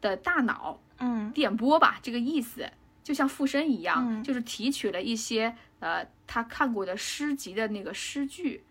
[0.00, 2.68] 的大脑，嗯，电波吧，这个意思
[3.04, 8.64] 就像附身一样，就是提取了一些呃他看过的诗集的那个诗句，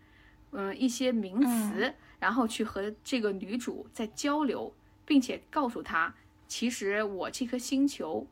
[0.52, 6.14] 嗯，一些名词，然后去和这个女主在交流，并且告诉她，
[6.48, 8.28] 其实我这颗星球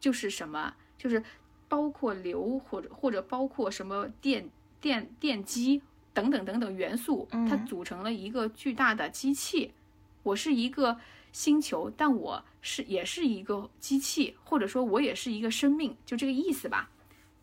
[0.00, 1.22] 就是什么，就是
[1.68, 4.48] 包括硫或者或者包括什么电
[4.80, 5.82] 电电机。
[6.16, 9.74] 等等等等元素，它组成了一个巨大的机器。
[10.22, 10.98] 我是一个
[11.30, 16.88] 星球，但我是也是一个机器，或者说我也是一个生命，就这个意思吧。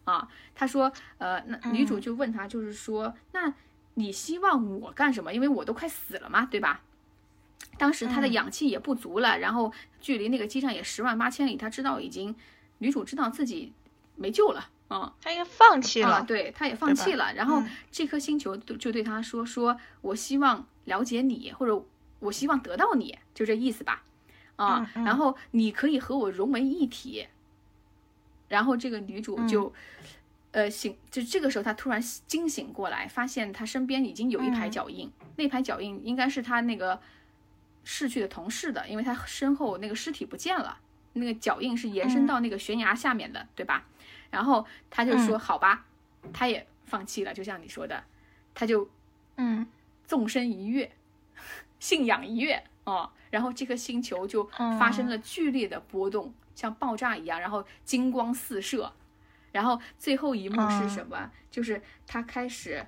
[0.05, 3.53] 啊，他说，呃，那女主就问他，就是说，那
[3.93, 5.31] 你希望我干什么？
[5.31, 6.81] 因为我都快死了嘛，对吧？
[7.77, 12.35] 当时他的氧气也不足了，然后距离那个基站也十万八千里，他知道已经，
[12.79, 13.73] 女主知道自己
[14.15, 14.69] 没救了。
[14.89, 17.33] 嗯，他也放弃了，对，他也放弃了。
[17.33, 21.83] 然后这颗星球就对他说：“说我希望了解你，或者
[22.19, 24.03] 我希望得到你，就这意思吧。”
[24.55, 27.25] 啊，然后你可以和我融为一体。
[28.49, 29.73] 然后这个女主就，
[30.51, 37.01] 呃，醒，就这个时候她突然惊醒过来，发现她身边已经有一排脚印，那排脚印应该是她那个
[37.83, 40.77] 逝去的同事的，因为他身后那个尸体不见了，
[41.13, 43.85] 那个脚印是延伸到那个悬崖下面的，对吧？
[44.29, 45.85] 然后他就说：“好吧，
[46.33, 48.03] 他也放弃了。”就像你说的，
[48.55, 48.89] 他就
[49.35, 49.67] 嗯，
[50.07, 50.91] 纵身一跃，
[51.79, 53.11] 信仰一跃哦。
[53.29, 54.43] 然后这颗星球就
[54.79, 58.93] 发生了剧烈的波动，像爆炸一样，然后金光四射。
[59.51, 61.31] 然后最后一幕是什么？
[61.51, 62.85] 就是他开始，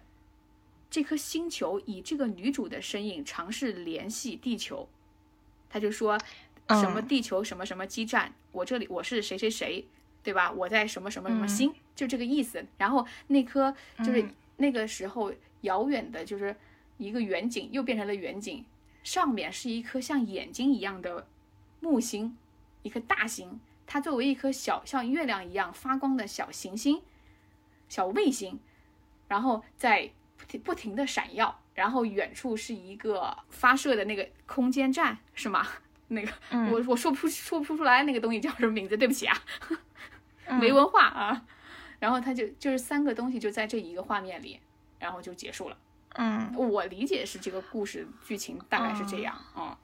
[0.96, 4.88] 这颗星球以这个女主的身影尝试联系地球。
[5.70, 6.18] 他就说
[6.82, 9.86] ：“什么地球什么什么基站，我这里我是谁谁谁。”
[10.24, 10.50] 对吧？
[10.54, 12.66] 我在什么什么什么星，就这个意思。
[12.78, 16.56] 然后那颗就是那个时候遥远的，就是
[16.98, 18.64] 一个远景，又变成了远景，
[19.04, 21.28] 上面是一颗像眼睛一样的
[21.82, 22.38] 木星，
[22.84, 23.60] 一颗大星。
[23.86, 27.02] 它作为一颗小像月亮一样发光的小行星、
[27.90, 28.58] 小卫星，
[29.28, 30.12] 然后在
[30.64, 31.60] 不停的闪耀。
[31.74, 35.68] 然后远处是一个发射的那个空间站，是吗？
[36.08, 36.32] 那个
[36.72, 39.38] 我我说不出说不出来那个东西叫什么名字，对不起啊。
[40.62, 41.46] 没文化啊，
[42.00, 44.60] 然后他就就是三个东西就在这一个画面里，
[45.00, 45.78] 然后就结束了。
[46.14, 49.78] 嗯，我理解是这个故事剧情大概是这样啊。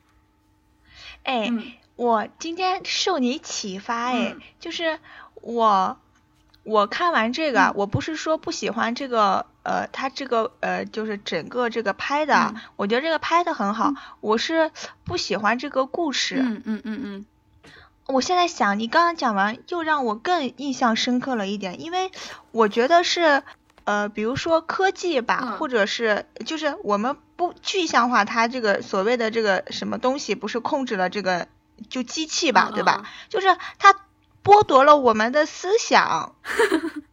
[1.23, 1.51] 哎，
[1.97, 4.99] 我今天受你启发，哎，就是
[5.33, 5.99] 我
[6.63, 14.71] 我看完这个，我不是说不喜欢这个，呃，他这个呃，就是整个这个拍的，我觉得这个拍的很好，我是
[15.03, 16.37] 不喜欢这个故事。
[16.39, 17.25] 嗯嗯嗯嗯。
[18.07, 22.11] 我现在想，你刚刚讲完，又让我更印象深刻了一点，因为
[22.51, 23.41] 我觉得是，
[23.85, 31.47] 呃，比如说科技吧，或者是就是我们不具象化它这个所谓的这个什么东西，不是控制了这个
[31.89, 33.07] 就机器吧，对吧？
[33.29, 33.47] 就是
[33.79, 33.95] 它
[34.43, 36.35] 剥夺了我们的思想。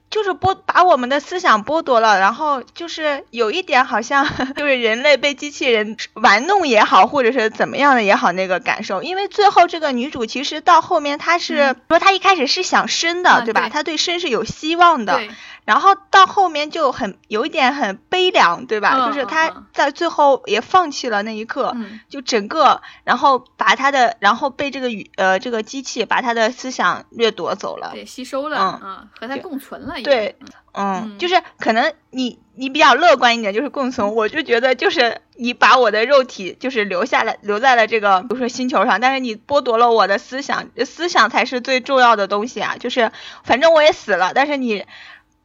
[0.09, 9.03] 就是剥把我们的思想剥夺了，然后就是有一点好像 就是人类被机器人玩弄也好，或者是怎么样的也好那个感受。
[9.03, 13.69] 因为最后这个女主其实到后面她是说她一开始是想生的，对吧？
[13.69, 15.21] 她对生是有希望的。
[15.63, 19.08] 然后到后面就很有一点很悲凉，对吧？
[19.08, 21.76] 就是他在最后也放弃了那一刻，
[22.10, 30.36] 就整个，然后把他的，然后被这个语呃这个机器把他的思想掠夺走了，对，吸收了，嗯，和他共存了，对，
[30.74, 43.12] 嗯，就是可能你你比较乐观一点，就是共存，我就觉得就是你把我的肉体就是留下来，留在了这个比如说星球上，但是你剥夺了我的思想，思想才是最重要的东西啊，就是
[43.43, 44.86] 反正我也死了，但是你。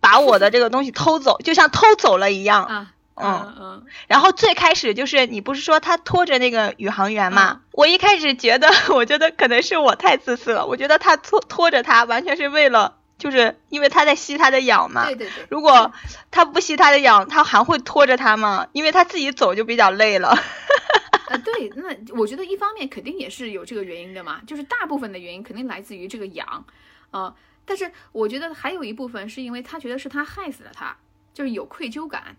[0.07, 2.64] 把我的这个东西偷走，就像偷走了一样。
[2.64, 3.85] 啊，嗯嗯。
[4.07, 7.62] 然后最开始就是你不是说他拖着那个宇航员吗？
[7.73, 10.64] 我一开始觉得，我觉得可能是我太自私了。
[10.66, 15.07] 我觉得他拖拖着他，完全是为了，就是因为他在吸他的氧嘛。
[15.07, 15.47] 对对对。
[15.51, 15.92] 如果
[16.31, 18.69] 他不吸他的氧，他还会拖着他吗？
[18.73, 20.29] 因为他自己走就比较累了。
[20.29, 26.64] 啊， 对，那我觉得一方面肯定也是有这个原因的嘛，就是大部分的原因肯定来自于这个氧，
[27.11, 27.35] 啊。
[27.67, 30.97] 但是我觉得还有一部分是因为他觉得是他害死了他，
[31.35, 32.37] 就是有愧疚感，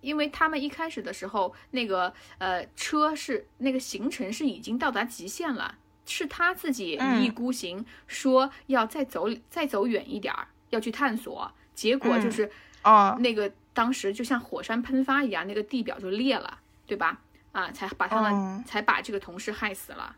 [0.00, 12.50] 因为他们一开始的时候那个呃车是那个行程是已经到达极限了，是他自己一意孤行说要再走再走远一点儿要去探索，结果就是
[12.82, 17.20] 哦那个当时就像火山喷发一样，那个地表就裂了，对吧？
[17.52, 20.16] 啊，才把他们才把这个同事害死了。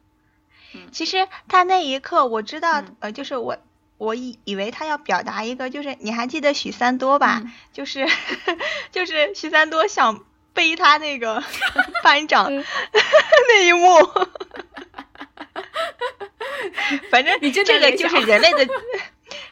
[0.75, 3.59] 嗯，其实他那一刻我知道，呃，就是我。
[3.99, 7.43] 我以以为他要表达一个，就是你还记得许三多吧？
[7.73, 8.07] 就是
[8.93, 11.43] 就是许三多想背他那个
[12.05, 13.89] 班长 那一幕，
[17.11, 18.67] 反正这个就是人类的，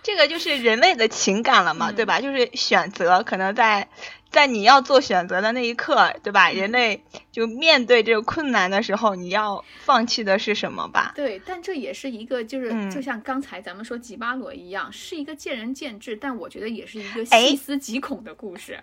[0.02, 2.20] 这个就是人类的情感了嘛，对吧？
[2.20, 3.88] 就是选择可能在。
[4.34, 6.50] 在你要做选择的那一刻，对吧？
[6.50, 11.12] 人类就面对这个困难的时候，你要放弃的是什么吧？
[11.14, 18.78] 对，但这也是一个，就是就像刚才咱们说吉巴罗一样，是一个见仁见智，但我觉得也是一个细思极恐的故事。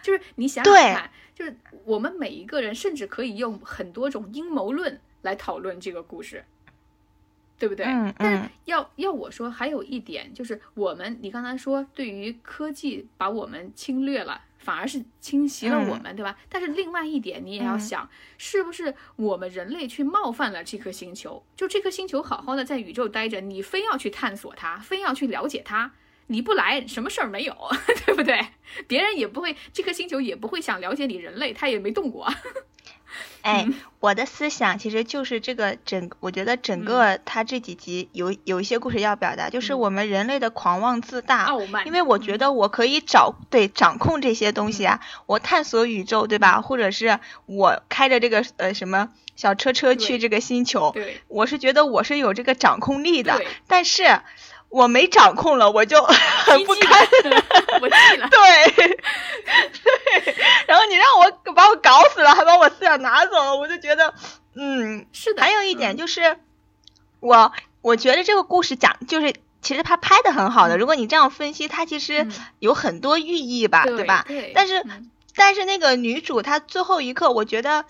[0.00, 6.44] 就是你想想看，就是我们每一个人甚至可以用很多种阴谋论来讨论这个故事。
[7.58, 7.86] 对不对？
[7.86, 16.38] 嗯但要要我说，还有一点就是，我们你刚才说，对于科技把我们侵略了，反而是侵袭了我们，对吧？
[16.48, 18.08] 但是另外一点，你也要想，
[18.38, 21.44] 是不是我们人类去冒犯了这颗星球？
[21.56, 25.92] 就这颗星球好好的在宇宙待着，你非要去探索它，非要去了解它，
[26.28, 27.56] 你不来，什么事儿没有，
[28.06, 28.38] 对不对？
[28.86, 32.32] 别人也不会，这颗星球也不会想了解你人类，他也没动过。
[33.42, 33.66] 哎，
[34.00, 41.86] 我的思想其实就是这个整，我觉得整个他这几集有有一些故事要表达，就是我们人类的狂妄自大，傲慢。
[41.86, 46.60] 因为我觉得我可以找对掌控这些东西啊，我探索宇宙，对吧？
[46.60, 50.94] 或者是我开着这个呃什么小车车去这个星球，
[51.28, 54.20] 我是觉得我是有这个掌控力的，但是。
[54.72, 57.06] 我没掌控了，我就很 不堪，
[57.82, 58.28] 我气了。
[58.30, 58.72] 对，
[60.24, 60.34] 对，
[60.66, 64.14] 然后你让我把我搞死了，还把我思想拿走了，我就觉得，
[64.54, 65.42] 嗯，是的。
[65.42, 66.38] 还有一点就是，
[67.20, 67.52] 我
[67.82, 70.78] 我觉得这个故事讲就是，其实他拍的很好的。
[70.78, 72.26] 如果你这样分析，它其实
[72.58, 74.24] 有很多寓意吧，对吧？
[74.26, 74.52] 对。
[74.54, 74.82] 但是，
[75.36, 77.84] 但是那个女主她最后一刻，我觉得。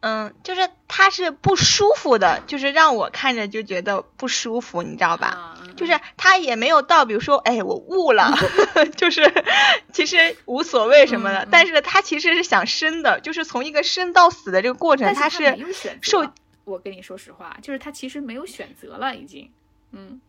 [0.00, 5.56] 嗯，就是他是不舒服的，就是让我看着就觉得不舒服，你知道吧？
[5.76, 8.32] 就是他也没有到，比如说，哎，我悟了，
[8.96, 9.32] 就是
[9.92, 11.48] 其实无所谓什么的。
[11.50, 15.56] 但是他其实是想生的，就是从一个生到死的这个过程，他是
[16.00, 16.24] 受。
[16.64, 19.50] 我跟你说实话，就是他其实没有选择了，已经，
[19.92, 20.20] 嗯，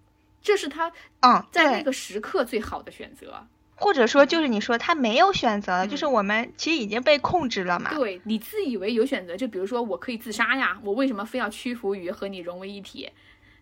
[0.42, 3.46] 这是他嗯在那个时刻最好的选择。
[3.80, 7.94] 或者说，就是你说他没有选择，就是我们其实已经被控制了嘛。
[7.94, 13.10] 对你自以为有选择，就比如说我可以自杀呀，我为什么非要屈服于和你融为一体？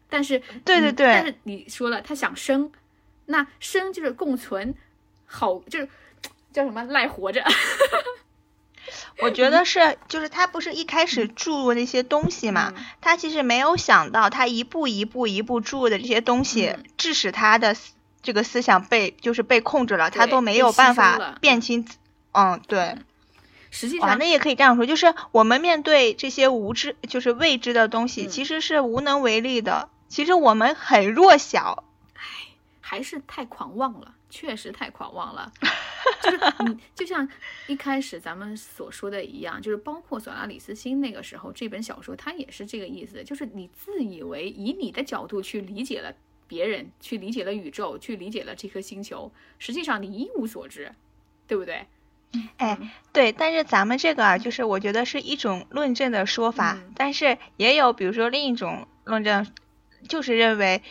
[0.09, 2.71] 但是，对对对，但是你说了他想生，
[3.25, 4.73] 那生就是共存，
[5.25, 5.89] 好就是
[6.51, 7.43] 叫什么赖活着。
[9.21, 17.75] 我觉得是，就是他不是一开始注入那些东西嘛，他其实没有想到他一步一步一步注入的这些东西，致使他的。
[18.27, 21.87] 这个思想被就是被控制了，他都没有办法辨清。
[22.33, 22.97] 嗯，对。
[23.71, 29.87] 实际上，那也可以这样说，就是我们面对这些无知，就是未知的东西，其实是无能为力的。
[30.09, 31.85] 其实我们很弱小。
[32.15, 32.21] 唉，
[32.81, 35.53] 还是太狂妄了，确实太狂妄了。
[36.21, 37.25] 就是 你，就像
[37.67, 46.13] 一开始咱们所说的一样，就是包括索拉里斯星那个时候这本小说，它也是这个意思，就是你自以为以你的角度去理解了。
[46.47, 50.93] 别人去理解了宇宙，去理解了这颗星球，实际上你一无所知，
[51.47, 51.85] 对不对？
[52.57, 52.77] 哎，
[53.13, 59.47] 对，但是咱们这个啊，就是我觉得是一种论证的说法，但是也有比如说另一种论证，
[60.07, 60.81] 就是认为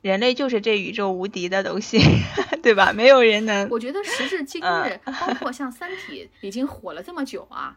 [0.00, 1.98] 人类就是这宇宙无敌的东西，
[2.62, 2.92] 对吧？
[2.92, 3.68] 没有人能。
[3.70, 7.76] 我觉得时至今日，包括像《三体》已经火了这么久啊。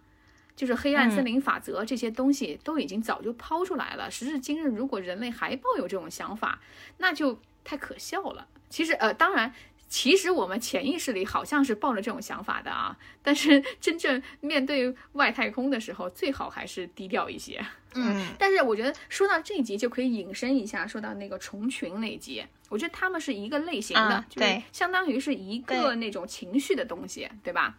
[0.59, 4.11] 就是黑暗森林法则这些东西都已经早就抛出来了。
[4.11, 6.59] 时至今日，如果人类还抱有这种想法，
[6.97, 8.45] 那就太可笑了。
[8.69, 9.53] 其实，呃，当然，
[9.87, 12.97] 其实我们潜意识里好像是抱着这种想法的啊。
[13.23, 17.65] 但是真正面对外太空的时候，最好还是低调一些。
[17.93, 18.27] 嗯。
[18.37, 27.77] 但是我觉得说到这一集就可以引申一下，说到那个虫群那集，我觉得他们是一个类型的，就是相当于是一个那种情绪的东西，对吧？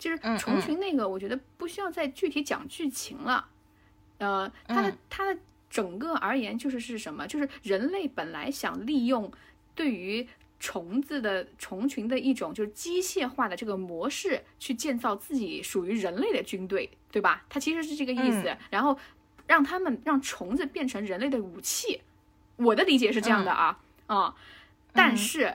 [0.00, 3.46] 就是虫群那个，我觉得不需要再具体讲剧情了。
[4.18, 5.38] 呃，它的它的
[5.68, 7.26] 整个而言就是是什么？
[7.26, 9.30] 就是人类本来想利用
[9.74, 10.26] 对于
[10.58, 17.44] 虫子的虫群的一种就是机械化的这个模式，去建造自己属于人类的军队，对吧？
[17.50, 18.56] 它其实是这个意思。
[18.70, 18.98] 然后
[19.46, 22.00] 让他们让虫子变成人类的武器。
[22.56, 24.34] 我的理解是这样的啊啊，
[24.94, 25.54] 但是。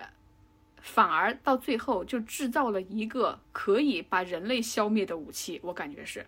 [0.86, 6.24] 反而到最后就制造了一个可以把人类消灭的武器，我感觉是。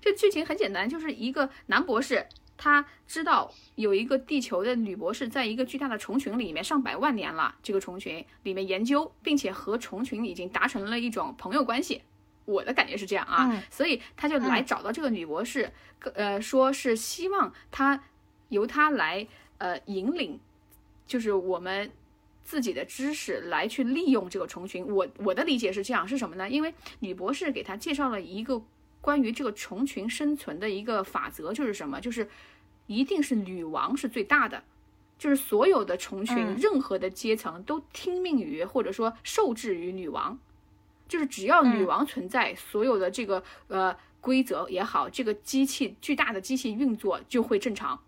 [0.00, 2.24] 这剧情很简单，就是一个男博士，
[2.56, 12.02] 他知道有一个地球的女博士在一个巨大的虫群里面上百万年了，这个虫群里面研究，并且和虫群已经达成了一种朋友关系。
[12.44, 15.72] 我的感觉是这样啊，所以他就来找到这个女博士，
[16.14, 18.04] 呃，说是希望他
[18.50, 19.26] 由他来
[19.58, 20.38] 呃引领，
[21.08, 21.90] 就是我们。
[22.46, 26.48] 自己的知识来去利用这个虫群，我我的理解是这样，是什么呢？
[26.48, 28.62] 因为女博士给他介绍了一个
[29.00, 32.00] 关于这个虫群生存的一个法则，就是什么？
[32.00, 32.28] 就是
[32.86, 34.62] 一定是女王是最大的，
[35.18, 40.38] 就是所有的虫群，任何的阶层都听命于或者说受制于女王，
[41.08, 48.00] 就是只要女王存在，所有的这个呃规则也好，这个机器巨大的机器运作就会正常。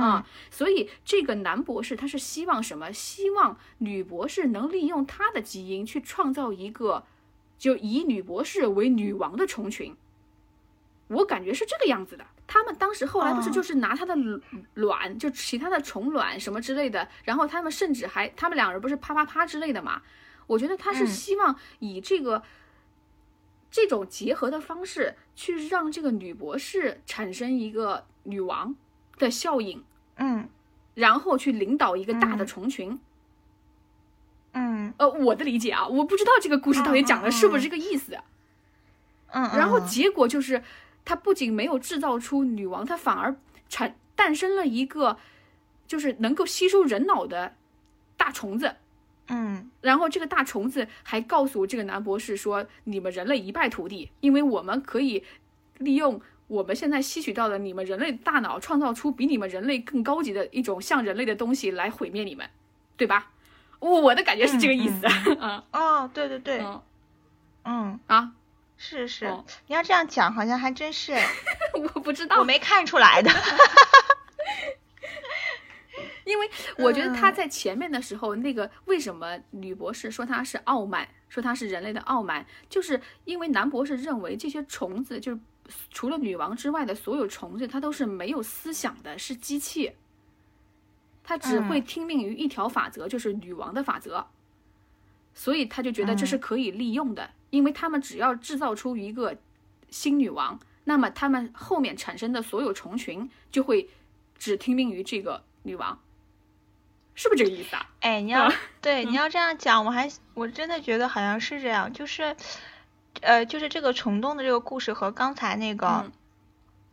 [0.00, 2.92] 啊，所以这个男博士他是希望什么？
[2.92, 7.04] 希望女博士能利用他的基因去创造一个
[7.58, 9.96] 就以女博士为女王的虫群。
[11.08, 12.26] 我感觉是这个样子的。
[12.48, 14.14] 他们当时后来不是就是拿他的
[14.74, 20.02] 卵，就其他的虫卵什么之类的，然后他们甚至还他们两人不是啪啪啪之类的嘛？
[20.46, 22.44] 我觉得他是希望以这个
[23.68, 28.76] 这种结合的方式去让这个女博士产生一个女王
[29.18, 29.82] 的效应，
[30.16, 30.48] 嗯，
[30.94, 32.98] 然后去领导一个大的虫群。
[34.52, 38.18] 嗯，呃，我的理解啊，我不知道这个故事到底讲的是不是这个意思。
[39.28, 40.62] 嗯，然后结果就是。
[41.08, 43.36] 他不仅没有制造出女王，他反而
[43.68, 45.18] 产诞生了一个，
[45.86, 47.54] 就是能够吸收人脑的
[48.16, 48.74] 大虫子。
[49.28, 55.22] 嗯，然后这个大虫子还告诉这个男博士说：“你们人类一败涂地，因为我们可以
[55.78, 62.48] 利用我们现在吸取到的你们人类大脑，创造出比你们人类更高级的一种像人类的东西来毁灭你们，
[62.96, 63.32] 对吧？”
[63.80, 65.06] 我的感觉是这个意思。
[65.40, 66.64] 嗯，哦，对对对，
[67.64, 68.32] 嗯啊。
[68.78, 69.24] 是是，
[69.68, 71.14] 你要这样讲，好像还真是。
[71.94, 73.30] 我不知道，我没看出来的。
[76.24, 85.40] 因为我觉得他在前面的时候，那个为什么女博士说他是傲慢，说他是人类的傲慢，就是因为男博士认为这些虫子，就是
[85.90, 89.92] 除了女王之外的所有虫子，它都是没有思想的，是机器，
[91.24, 94.26] 它只会听命于一条法则，就是女王的法则，
[95.34, 97.30] 所以他就觉得这是可以利用的。
[97.50, 99.36] 因为他们只要制造出一个
[99.88, 103.88] 新女王，那么他们后面产生的所有虫群就会
[104.36, 105.98] 只听命于这个女王，
[107.14, 107.88] 是不是这个意思啊？
[108.00, 112.36] 哎，你要对你要这样讲，我还我真的觉得好像是这样，就是
[113.20, 116.10] 呃，就是这个虫洞的这个故事和刚才那个，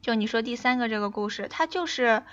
[0.01, 2.23] 就你说第三个这个故事，它就是。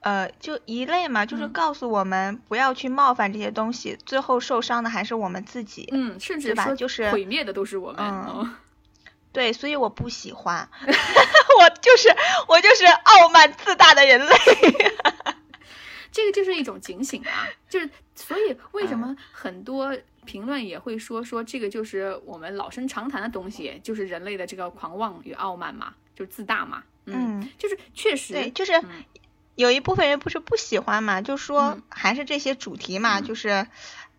[0.00, 5.88] 呃，就一类嘛，就是告诉我们不要去冒犯这些东西，最后受伤的还是我们自己。
[5.90, 7.96] 嗯，甚至吧，就是毁灭的都是我们。
[7.98, 8.54] 嗯，
[9.32, 12.14] 对，所以我不喜欢， 我就是
[12.46, 14.36] 我就是傲慢自大的人类。
[16.12, 19.96] 这个就是一种警醒啊，就是所以为什么很多
[20.28, 26.84] 评论也会说说这个就是我们老生常谈的东西，就是人类的这个狂妄与傲慢嘛，就是自大嘛。
[27.06, 28.72] 嗯，就是确实，对，就是。
[29.56, 33.66] 有一部分人不是不喜欢嘛，就说还是这些主题嘛，就是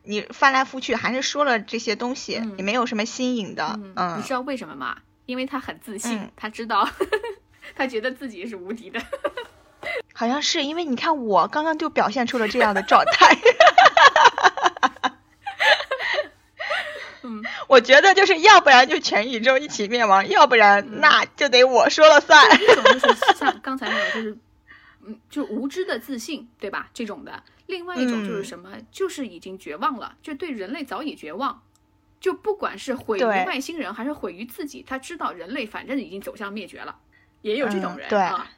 [0.03, 3.79] 你翻来覆去还是说了这些东西，也没有什么新颖的。
[3.95, 4.97] 嗯，你知道为什么吗？
[5.27, 6.89] 因为他很自信，他知道，
[7.73, 9.01] 他觉得自己是无敌的。
[10.13, 13.33] 好像是因为你看我刚刚就表现出了这样的状态。
[17.23, 22.45] 嗯， 我觉得就是要不然就全宇宙一起灭亡，要不然那就得我说了算。
[22.61, 24.37] 一种就是像刚才那种就是
[25.05, 25.19] 嗯。
[25.29, 26.89] 就无知的自信，对吧？
[26.93, 28.69] 这种的，另外一种就是什么？
[28.91, 31.63] 就是已经绝望了，就对人类早已绝望，
[32.19, 36.95] 就不管是毁于外星人，还是毁于自己，他知道人类反正已经走向灭绝了，
[37.41, 38.51] 也有这种人啊，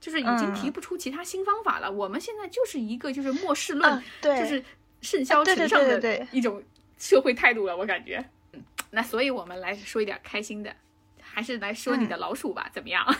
[0.00, 1.92] 就是已经提不出其他新方法了。
[1.92, 4.64] 我们现在就是一个就是末世论，对就是
[5.02, 6.60] 甚嚣尘上的一种
[7.02, 8.24] 社会态度了，我感觉。
[8.52, 10.70] 嗯那所以我们来说一点开心的，
[11.20, 13.04] 还是来说你的老鼠吧，怎么样？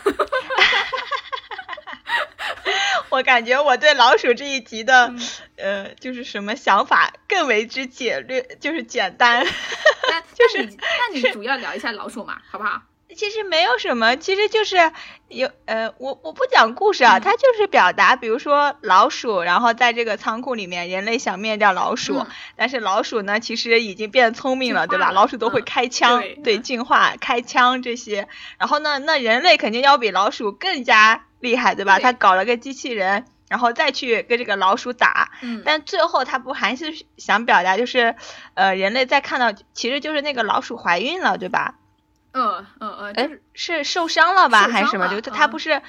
[3.09, 5.13] 我感觉我对老鼠这一集的，
[5.57, 9.45] 呃，就是什么想法更为之简略，就是简单。
[10.09, 12.81] 那 就是，那你主要聊一下老鼠嘛，好不好？
[13.13, 14.91] 其实没有什么，其实就是
[15.27, 25.11] 有，呃，我我不讲故事啊，它就是表达，比如说老鼠，然后在这个仓库里面，人类想灭掉老鼠，但是老鼠呢，其实已经变聪明了，对吧？
[25.11, 31.25] 老鼠都会开枪，对，进化开枪这些，然后呢，那人类肯定要比老鼠更加。
[31.43, 31.99] 厉害对吧？
[31.99, 35.29] 他搞了个机器人，然后再去跟这个老鼠打。
[35.41, 35.61] 嗯。
[35.65, 38.15] 但最后他不还是想表达，就是
[38.53, 41.75] 呃，人类在看到，其实就是那个老鼠怀孕了，对吧？
[42.33, 43.13] 嗯嗯嗯。
[43.13, 44.67] 哎，是受伤了吧？
[44.67, 45.07] 还是什么？
[45.07, 45.81] 就他他不是，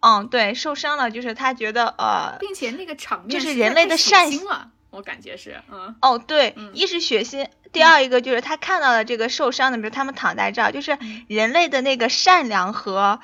[0.00, 5.96] 嗯，对，受伤了，就是他觉得呃，并且那个场面就是人类的善心了，我感觉是，嗯。
[6.00, 10.96] 哦，对，一是血腥，第二一个就是他看到了这个受伤的，比如他们躺在这儿，就是
[11.28, 13.18] 人类的那个善良和。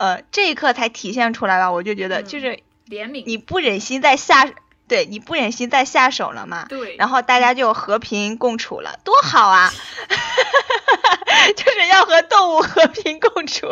[0.00, 1.72] 呃，这一刻才体现出来了？
[1.72, 4.48] 我就觉得就是怜悯，你不忍心再下，
[4.88, 6.64] 对你不忍心再下手了嘛？
[6.68, 9.70] 对，然后大家就和平共处了，多好啊！
[11.56, 13.66] 就是要和动物和平共处。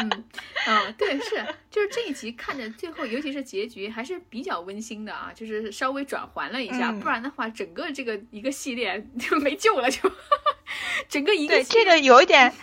[0.00, 0.24] 嗯
[0.66, 10.10] 嗯，对，是，就是这一集看着最后，尤其是结局还是比较温馨的啊，就是稍微转环了一下，不然的话，整个这个一个系列就没救了， 就
[11.08, 12.54] 整个一个对这个有一点，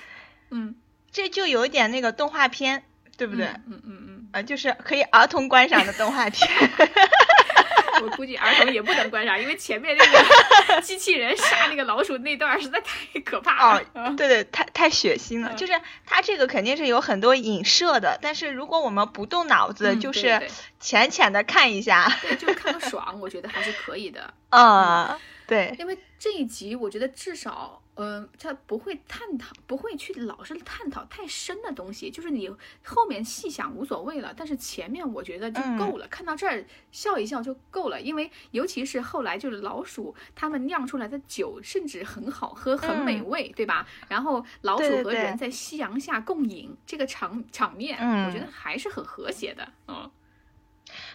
[0.51, 0.75] 嗯。
[1.09, 2.83] 这就有一点那个动画片，
[3.17, 3.45] 对不对？
[3.45, 6.49] 嗯嗯嗯，啊，就是可以儿童观赏的动画片。
[7.99, 13.81] 我估计儿童也不能观赏，因为前面那个 机器人杀那个老鼠那段实在太可怕了。
[13.93, 15.53] 哦，对对，太太血腥了。
[15.55, 15.73] 就是
[16.05, 20.47] 它这个肯定是有很多影射的，但是如果我们不动脑子，就是
[20.79, 24.31] 浅浅的看一下，对，就看个爽，我觉得还是可以的。
[24.49, 27.81] 啊， 对，因为这一集我觉得至少。
[27.99, 32.47] 嗯，他不会探讨，不会去老是探讨太深的东西，就是你
[32.85, 43.87] 后面细想无所谓了，但是前面我觉得就够了，看到这儿笑一笑就够了，因为尤其是后来就是老鼠他们酿出来的酒甚至很好喝，很美味，对吧？
[44.07, 50.07] 然后老鼠和人在夕阳下共饮，这个场场面，我觉得还是很和谐的，嗯。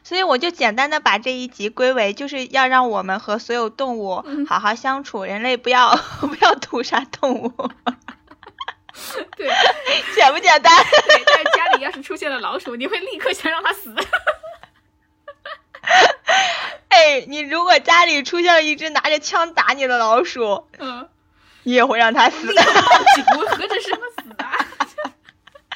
[0.05, 7.53] 所以我就简单的把这一集归为，就是要让我们和所有动物好好相处，人类不要 不要屠杀动物。
[9.37, 9.49] 对，
[10.15, 10.77] 简不简单？
[10.85, 13.95] 对，但是家里要是出现了老鼠，你会立刻想让它死。
[16.89, 21.09] 哎，你如果家里出现了一只拿着枪打你的老鼠，嗯，
[21.63, 22.47] 你也会让它死。
[22.47, 24.22] 我何止是他死啊！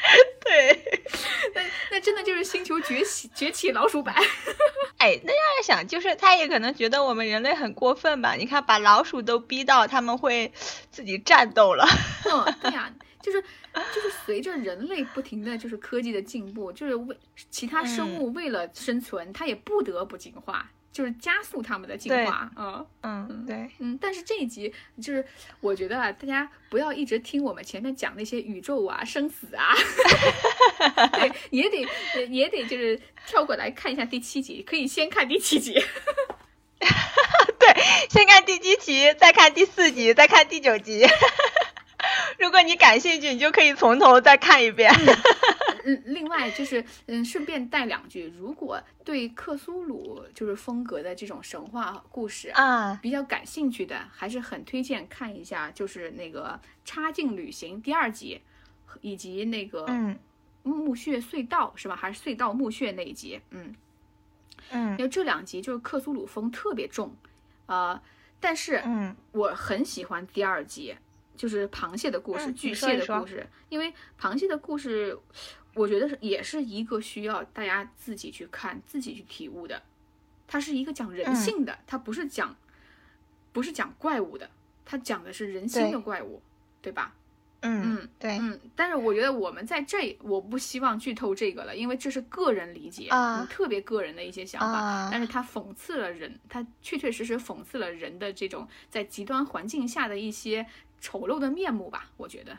[0.44, 1.02] 对，
[1.54, 4.14] 那那真的就是星球崛起崛起老鼠版。
[4.98, 8.34] 哎，那样想，就是他也可能觉得我们人类很过分吧？
[8.34, 10.52] 你看，把老鼠都逼到他们会
[10.90, 11.86] 自己战斗了。
[12.30, 13.42] 嗯， 对呀，就是
[13.94, 17.16] 就是随着人类不停的就是科技的进步，就是为
[17.50, 20.70] 其他生物为了生存，它也不得不进化。
[20.96, 25.22] 就是加速他们的进化，嗯嗯对，嗯，但是这一集就是
[25.60, 29.74] 我觉得啊，大家不要一直听我们前面讲那些宇宙啊、生死啊，
[31.12, 31.86] 对，也得
[32.28, 35.74] 也得就是跳过来看一下第七集，可以先看第七集，
[36.80, 37.74] 对，
[38.08, 41.04] 先看第七集，再看第四集，再看第九集。
[42.38, 44.92] 如果你感兴趣，你就可以从头再看一遍。
[45.84, 58.40] 嗯，另外就是，嗯，顺便带两句，如果对克苏鲁就是风格的这种神话故事啊比较感兴趣的，还是很推荐看一下，就是那个《插镜旅行》第二集，
[59.00, 60.18] 以及那个嗯
[60.64, 61.94] 墓穴隧道是吧？
[61.94, 63.40] 还是隧道墓穴那一集？
[63.50, 63.72] 嗯
[64.70, 67.14] 嗯，因为这两集就是克苏鲁风特别重，
[67.66, 68.02] 呃，
[68.40, 70.96] 但是嗯，我很喜欢第二集。
[71.36, 73.46] 就是螃蟹的故事，巨蟹的故事。
[73.68, 75.16] 因为螃蟹的故事，
[75.74, 79.82] 我觉得是也是一个需要大家自己去看、自己去体悟的。
[80.48, 82.56] 它是一个讲人性的，它不是讲，
[83.52, 84.48] 不是讲怪物的，
[84.84, 86.40] 它讲的是人心的怪物，
[86.80, 87.12] 对吧？
[87.62, 88.60] 嗯嗯，对，嗯。
[88.76, 93.08] 但是我觉得我们在这，我不希望剧透这个了，因为这是个人理解，
[93.50, 95.08] 特别个人的一些想法。
[95.10, 100.64] 但是它讽刺了人，它确确实实讽刺了人的这种在极端环境下的一些。
[101.00, 102.58] 丑陋的面目吧，我觉得，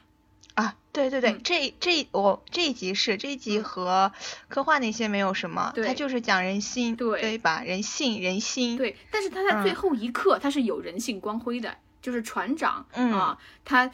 [0.53, 4.11] 啊，对对对，这这我这一集是这一集和
[4.47, 7.61] 科幻那些没有什么，它就是讲人心，对吧？
[7.63, 8.95] 人性人心，对。
[9.11, 13.91] 但是他在最后一刻，他是有人性光辉的，就是船长啊，他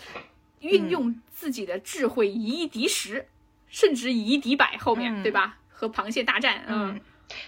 [0.59, 3.27] 运用自己的智慧以一敌十，
[3.67, 5.57] 甚至以一敌百，后面对吧？
[5.69, 7.01] 和螃蟹大战，嗯。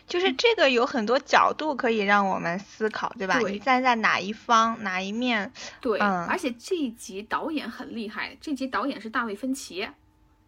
[0.07, 3.39] 就是这个有很多角度可以让我们思考，对吧？
[3.39, 5.51] 你站在哪一方哪一面？
[5.81, 9.87] 对，而且这一集导演很厉害，这集导演是大卫芬奇，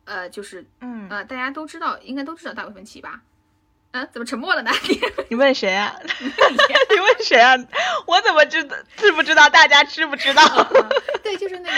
[0.05, 3.21] 呃，就是嗯呃，大家都知道，应该都知道大卫芬奇吧？
[3.91, 4.71] 啊，怎么沉默了呢？
[5.29, 5.95] 你问谁啊？
[6.19, 7.55] 你问谁啊？
[8.05, 8.75] 我怎么知道？
[8.95, 9.49] 知不知道？
[9.49, 10.43] 大家知不知道？
[11.23, 11.69] 对，就是那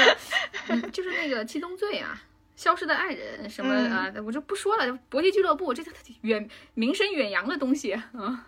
[0.77, 2.21] 个，就是那个七宗罪啊。
[2.59, 4.13] 消失的爱人什么啊？
[4.25, 4.93] 我就不说了。
[5.07, 5.81] 搏击俱乐部，这
[6.23, 8.47] 远名声远扬的东西啊，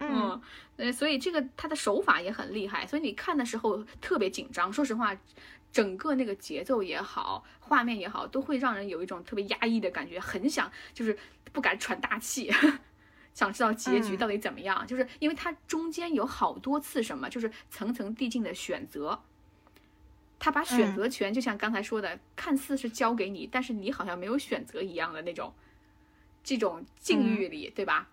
[0.00, 0.42] 嗯，
[0.76, 4.72] 呃，所以这个他的手法也很厉害，所以你看的时候特别紧张。
[4.72, 5.16] 说实话，
[5.70, 11.16] 整个那个节奏也好，画面也好，都会让人有一种特别压抑的感觉，很想就是
[11.52, 12.52] 不敢喘大气，
[13.34, 14.84] 想知道结局到底怎么样。
[14.84, 19.22] 就是因为它中间有好多次什么，就是层层递进的选择。
[20.38, 25.52] 他把选择权，就像刚才说的，看似是交给你，但是你好像没有选择一样的那种，
[26.44, 28.08] 这种境遇里，对吧？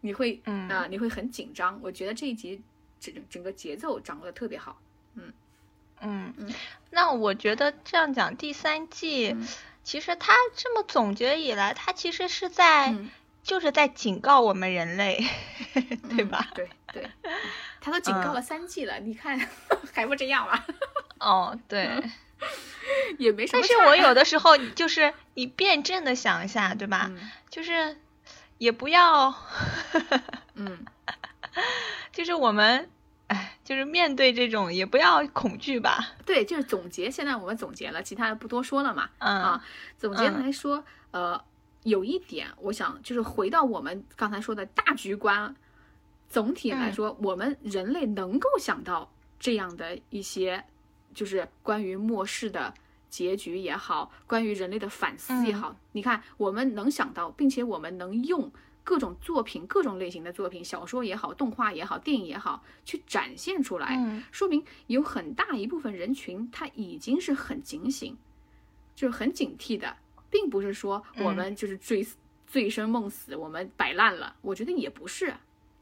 [0.00, 1.80] 你会嗯啊，你会很紧张。
[1.82, 2.60] 我觉得这一集
[3.00, 4.80] 整整个节奏掌握的特别好。
[5.14, 5.32] 嗯
[6.00, 6.52] 嗯嗯。
[6.90, 9.34] 那我觉得这样讲，第三季
[9.82, 12.94] 其实他这么总结以来，他其实是在
[13.44, 15.24] 就是在警告我们人类，
[16.08, 16.48] 对吧？
[16.54, 17.08] 对对。
[17.80, 19.38] 他都警告了三季了，你看
[19.92, 20.64] 还不这样吗？
[21.20, 22.02] 哦，对，
[23.18, 23.62] 也没什么。
[23.62, 27.10] 但是我有的时候就是你辩证的想一下，对吧？
[27.50, 27.98] 就是
[28.56, 29.34] 也不要，
[30.54, 30.86] 嗯，
[32.10, 32.88] 就是我们，
[33.26, 36.14] 哎，就是面对这种也不要恐惧吧。
[36.24, 37.10] 对，就是总结。
[37.10, 39.10] 现在我们总结了，其他的不多说了嘛。
[39.18, 39.64] 嗯啊，
[39.98, 41.44] 总结来说，呃，
[41.84, 45.54] 有一点我想就是回到我们刚才说的大局观。
[46.26, 49.08] 总体来说，我们人类能够想到
[49.38, 50.64] 这样的一些，
[51.12, 52.74] 就是关于末世的
[53.08, 58.50] 结局也好，关于人类的反思也好，你看我们能想到，并且我们能用
[58.82, 63.96] 各种作品、各种类型的作品，小说也好，动画也好，电影也好，去展现出来，
[64.32, 68.16] 说明有很大一部分人群他已经是很警醒，
[68.96, 69.96] 就是很警惕的，
[70.34, 72.04] 并不是说我们就是醉
[72.44, 74.34] 醉生梦死，我们摆烂了。
[74.42, 75.32] 我觉得也不是。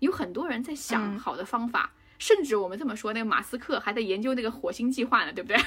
[0.01, 5.57] 有很多人在想好的方法，甚至我们这么说，那个马斯克还在研究那个火星计划呢，对不对？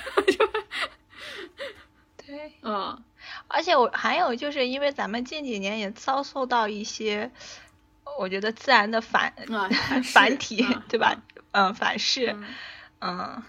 [2.28, 3.02] 对，嗯，
[3.48, 7.32] 而且我还有就是因为咱们近几年也遭受到一些，
[8.20, 9.34] 我觉得自然的反
[10.04, 11.16] 反 体，对吧？
[11.52, 12.38] 嗯，反噬，
[13.00, 13.42] 嗯，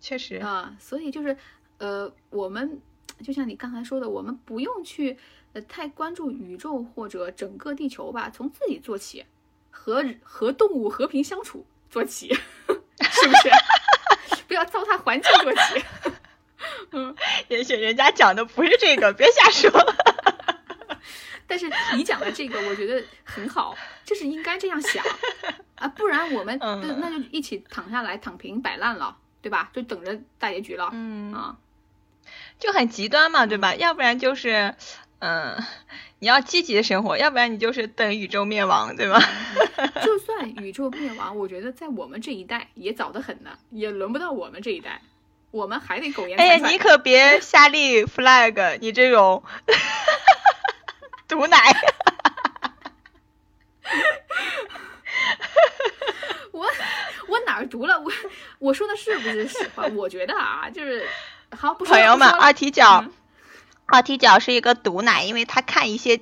[0.00, 1.36] 确实啊，所以就是
[1.78, 2.80] 呃，我们
[3.22, 5.16] 就像你刚才说的，我们不用去
[5.52, 9.24] 呃太关注宇宙或者整个地球吧，从自己做起。
[9.78, 13.50] 和和动物和平相处做起， 是不是？
[14.48, 15.84] 不要糟蹋环境做起。
[16.92, 17.14] 嗯，
[17.48, 19.70] 也许人家讲的不是这个，别瞎说。
[21.46, 25.04] 但是你讲的这个，我觉得很好，就是应该这样想
[25.76, 29.70] 啊，不然我们那就一起躺下来躺平摆烂了，对吧？
[29.72, 30.88] 就等着大结局了。
[30.92, 31.56] 嗯啊，
[32.58, 33.74] 就很极端嘛，对吧？
[33.74, 34.74] 要不然就是。
[35.18, 35.56] 嗯，
[36.18, 39.18] 你要积极的生活，要不然你就是等宇宙灭亡，对吗？
[40.04, 45.00] 就算 宇宙灭亡，我觉得在我们这一代也早得很呢，也轮不到我们这一代，
[45.52, 46.58] 我们还得苟延残喘。
[46.58, 49.42] 哎呀，你可别瞎立 flag，你这种
[51.26, 51.56] 毒奶。
[56.52, 56.66] 我
[57.28, 57.98] 我哪儿毒了？
[57.98, 58.12] 我
[58.58, 59.86] 我说的是不是实话？
[59.86, 61.06] 我觉得啊，就是
[61.50, 63.04] 好，朋友们，二踢脚。
[63.86, 66.20] 二踢脚是一个毒奶，因为他看一些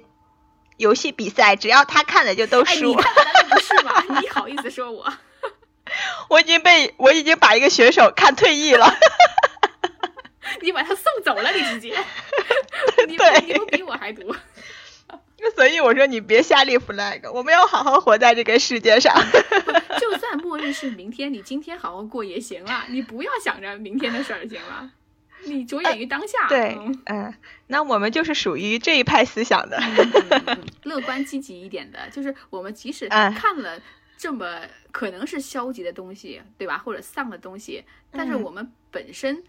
[0.76, 2.94] 游戏比赛，只要他看的就都输。
[2.94, 4.04] 你看的不是吗？
[4.20, 5.12] 你好意思说我？
[6.28, 8.94] 我已经被我已经把一个选手看退役了。
[10.60, 11.96] 你把他送走了，你直接。
[12.96, 14.34] 对，你不比我还毒。
[15.56, 19.14] 所以我说你别瞎立 flag，我们要好好活在这个世界上。
[20.00, 24.90] 就算末日是明天，你今天好好过也行了，你不要想着明天的事儿，行吗？
[25.46, 26.76] 你着眼于当下，对，
[27.06, 27.34] 嗯，
[27.68, 29.78] 那我们就是属于这一派思想的，
[30.84, 33.80] 乐观积极一点的，就是我们即使看了
[34.16, 36.78] 这么可能是消极的东西，对吧？
[36.78, 39.42] 或者丧的东西，但是我们本身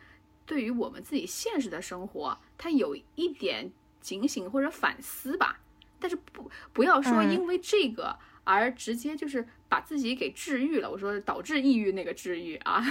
[0.45, 3.71] 对于我们自己现实的生活，它有一点
[4.01, 5.59] 警醒或者反思吧。
[5.99, 10.91] 但是不不要说因为这个而直接就是把自己给治愈了。
[10.91, 12.83] 我说导致抑郁那个治愈啊。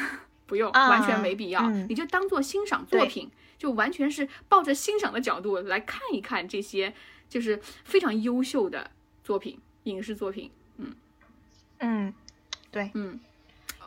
[0.46, 1.70] 不用，完全没必要。
[1.88, 6.92] 你就当做欣赏作品，就完全是抱着欣赏的角度来看一看这些，
[7.28, 8.90] 就是非常优秀的
[9.22, 10.50] 作品，影视作品。
[10.76, 10.94] 嗯。
[11.78, 12.14] 嗯，
[12.70, 13.20] 对，嗯，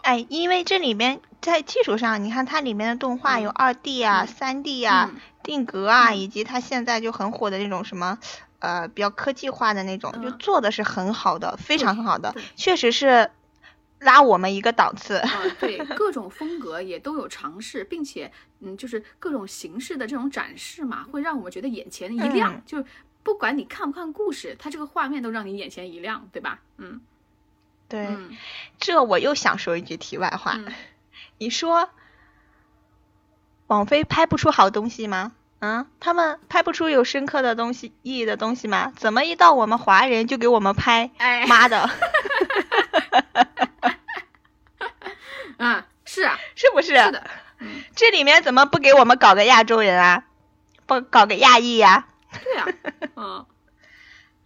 [0.02, 5.12] 哎，因为这里面在技术上，你看它里面的动画有二 D 啊、三 D 啊、
[5.44, 8.18] 定格啊，以及它现在就很火的那种什么
[8.60, 13.30] 呃比较科技化的那种，就做的是很好的，非常很好的，确实是。
[14.00, 15.44] 拉我们一个档次啊！
[15.60, 22.62] 对，各种风格也都有尝试，并且，嗯，就是各种形式的这种展示嘛，会让我们觉得眼前一亮。
[22.66, 22.84] 就
[23.24, 26.60] 不管你看不看故事，它这个画面都让你眼前一亮，对吧？
[26.78, 27.02] 嗯，
[27.88, 28.08] 对。
[28.80, 30.60] 这我又想说一句题外话，
[31.40, 31.90] 你说
[33.66, 35.32] 网飞拍不出好东西吗？
[35.60, 38.94] 嗯，他们拍不出有深刻的东西、意义的东西吗？
[38.96, 41.10] 怎么一到我们华人就给我们拍？
[41.18, 41.90] 哎，妈的！
[45.58, 46.88] 啊， 是啊，是不是？
[46.88, 47.30] 是的，
[47.96, 50.26] 这里面怎么不给我们搞个亚洲人啊？
[50.86, 52.08] 不搞个亚裔呀？
[52.44, 52.66] 对呀，
[53.16, 53.46] 嗯，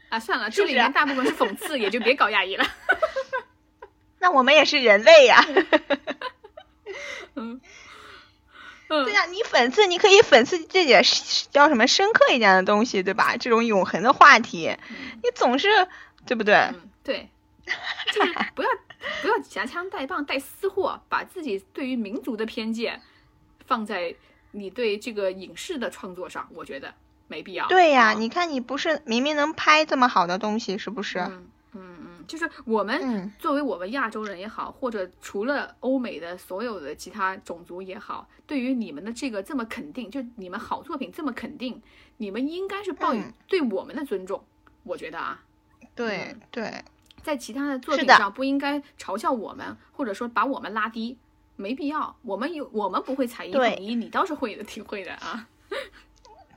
[0.10, 2.66] 啊，算了，这里面大部分是讽刺，也就别搞亚裔了。
[4.20, 5.44] 那我们也是人类呀。
[7.36, 7.60] 嗯，
[8.88, 11.04] 对呀，你讽刺，你可以讽刺这点
[11.52, 13.36] 叫什么深刻一点的东西，对吧？
[13.38, 14.78] 这种永恒的话题，
[15.24, 15.88] 你总是
[16.26, 16.72] 对不对？
[17.04, 17.30] 对，
[18.14, 18.70] 就是不要。
[19.24, 23.02] 不要夹枪带棒带私货，把自己对于民族的偏见
[23.66, 24.16] 放在
[24.52, 26.94] 你对这个影视的创作上，我觉得
[27.28, 27.68] 没必要。
[27.68, 31.18] 对呀，你看你不是明明能拍这么好的东西，是不是？
[31.20, 41.82] 嗯嗯嗯，就是我们作为我们亚洲人也好，或者除了欧美的所有的其他种族也好，对于你们的这个这么肯定，就你们好作品这么肯定，
[42.18, 44.44] 你们应该是抱以对我们的尊重，
[44.84, 45.44] 我觉得啊。
[45.96, 46.84] 对对。
[47.24, 51.18] 在其他的作品上不应该嘲笑我们，或者说把我们拉低，
[51.56, 52.16] 没必要。
[52.24, 55.48] 我们有，我们不会才艺统一，你倒是会的， 挺会的啊。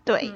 [0.04, 0.32] 对，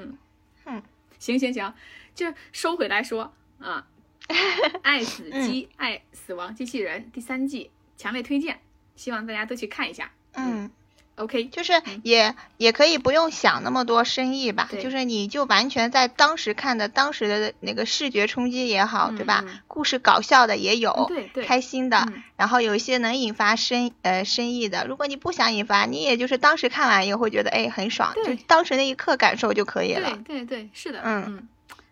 [0.65, 0.81] 嗯，
[1.19, 1.73] 行行行，
[2.15, 3.85] 就收回来说啊，
[4.83, 8.59] 爱死机爱死亡机器人第三季，强烈推荐，
[8.95, 10.11] 希望大家都去看一下。
[10.33, 10.71] 嗯。
[11.19, 19.43] OK，就是也也可以不用想那么多深意吧，就是你就完全在当时看的当时的那个视觉冲击也好，对吧？
[19.67, 22.07] 故事搞笑的也有，对对，开心的，
[22.37, 24.87] 然后有一些能引发深呃深意的。
[24.87, 30.17] 如果你不想引发，你也就是当时看完以后会觉得哎很爽，就当时那一刻感受就可以了。
[30.25, 31.47] 对对对，是的，嗯嗯，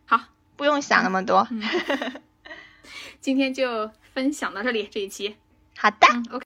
[0.05, 0.21] 好，
[0.55, 1.45] 不用想那么多。
[3.19, 5.35] 今天就分享到这里，这一期。
[5.77, 6.35] 好的，OK。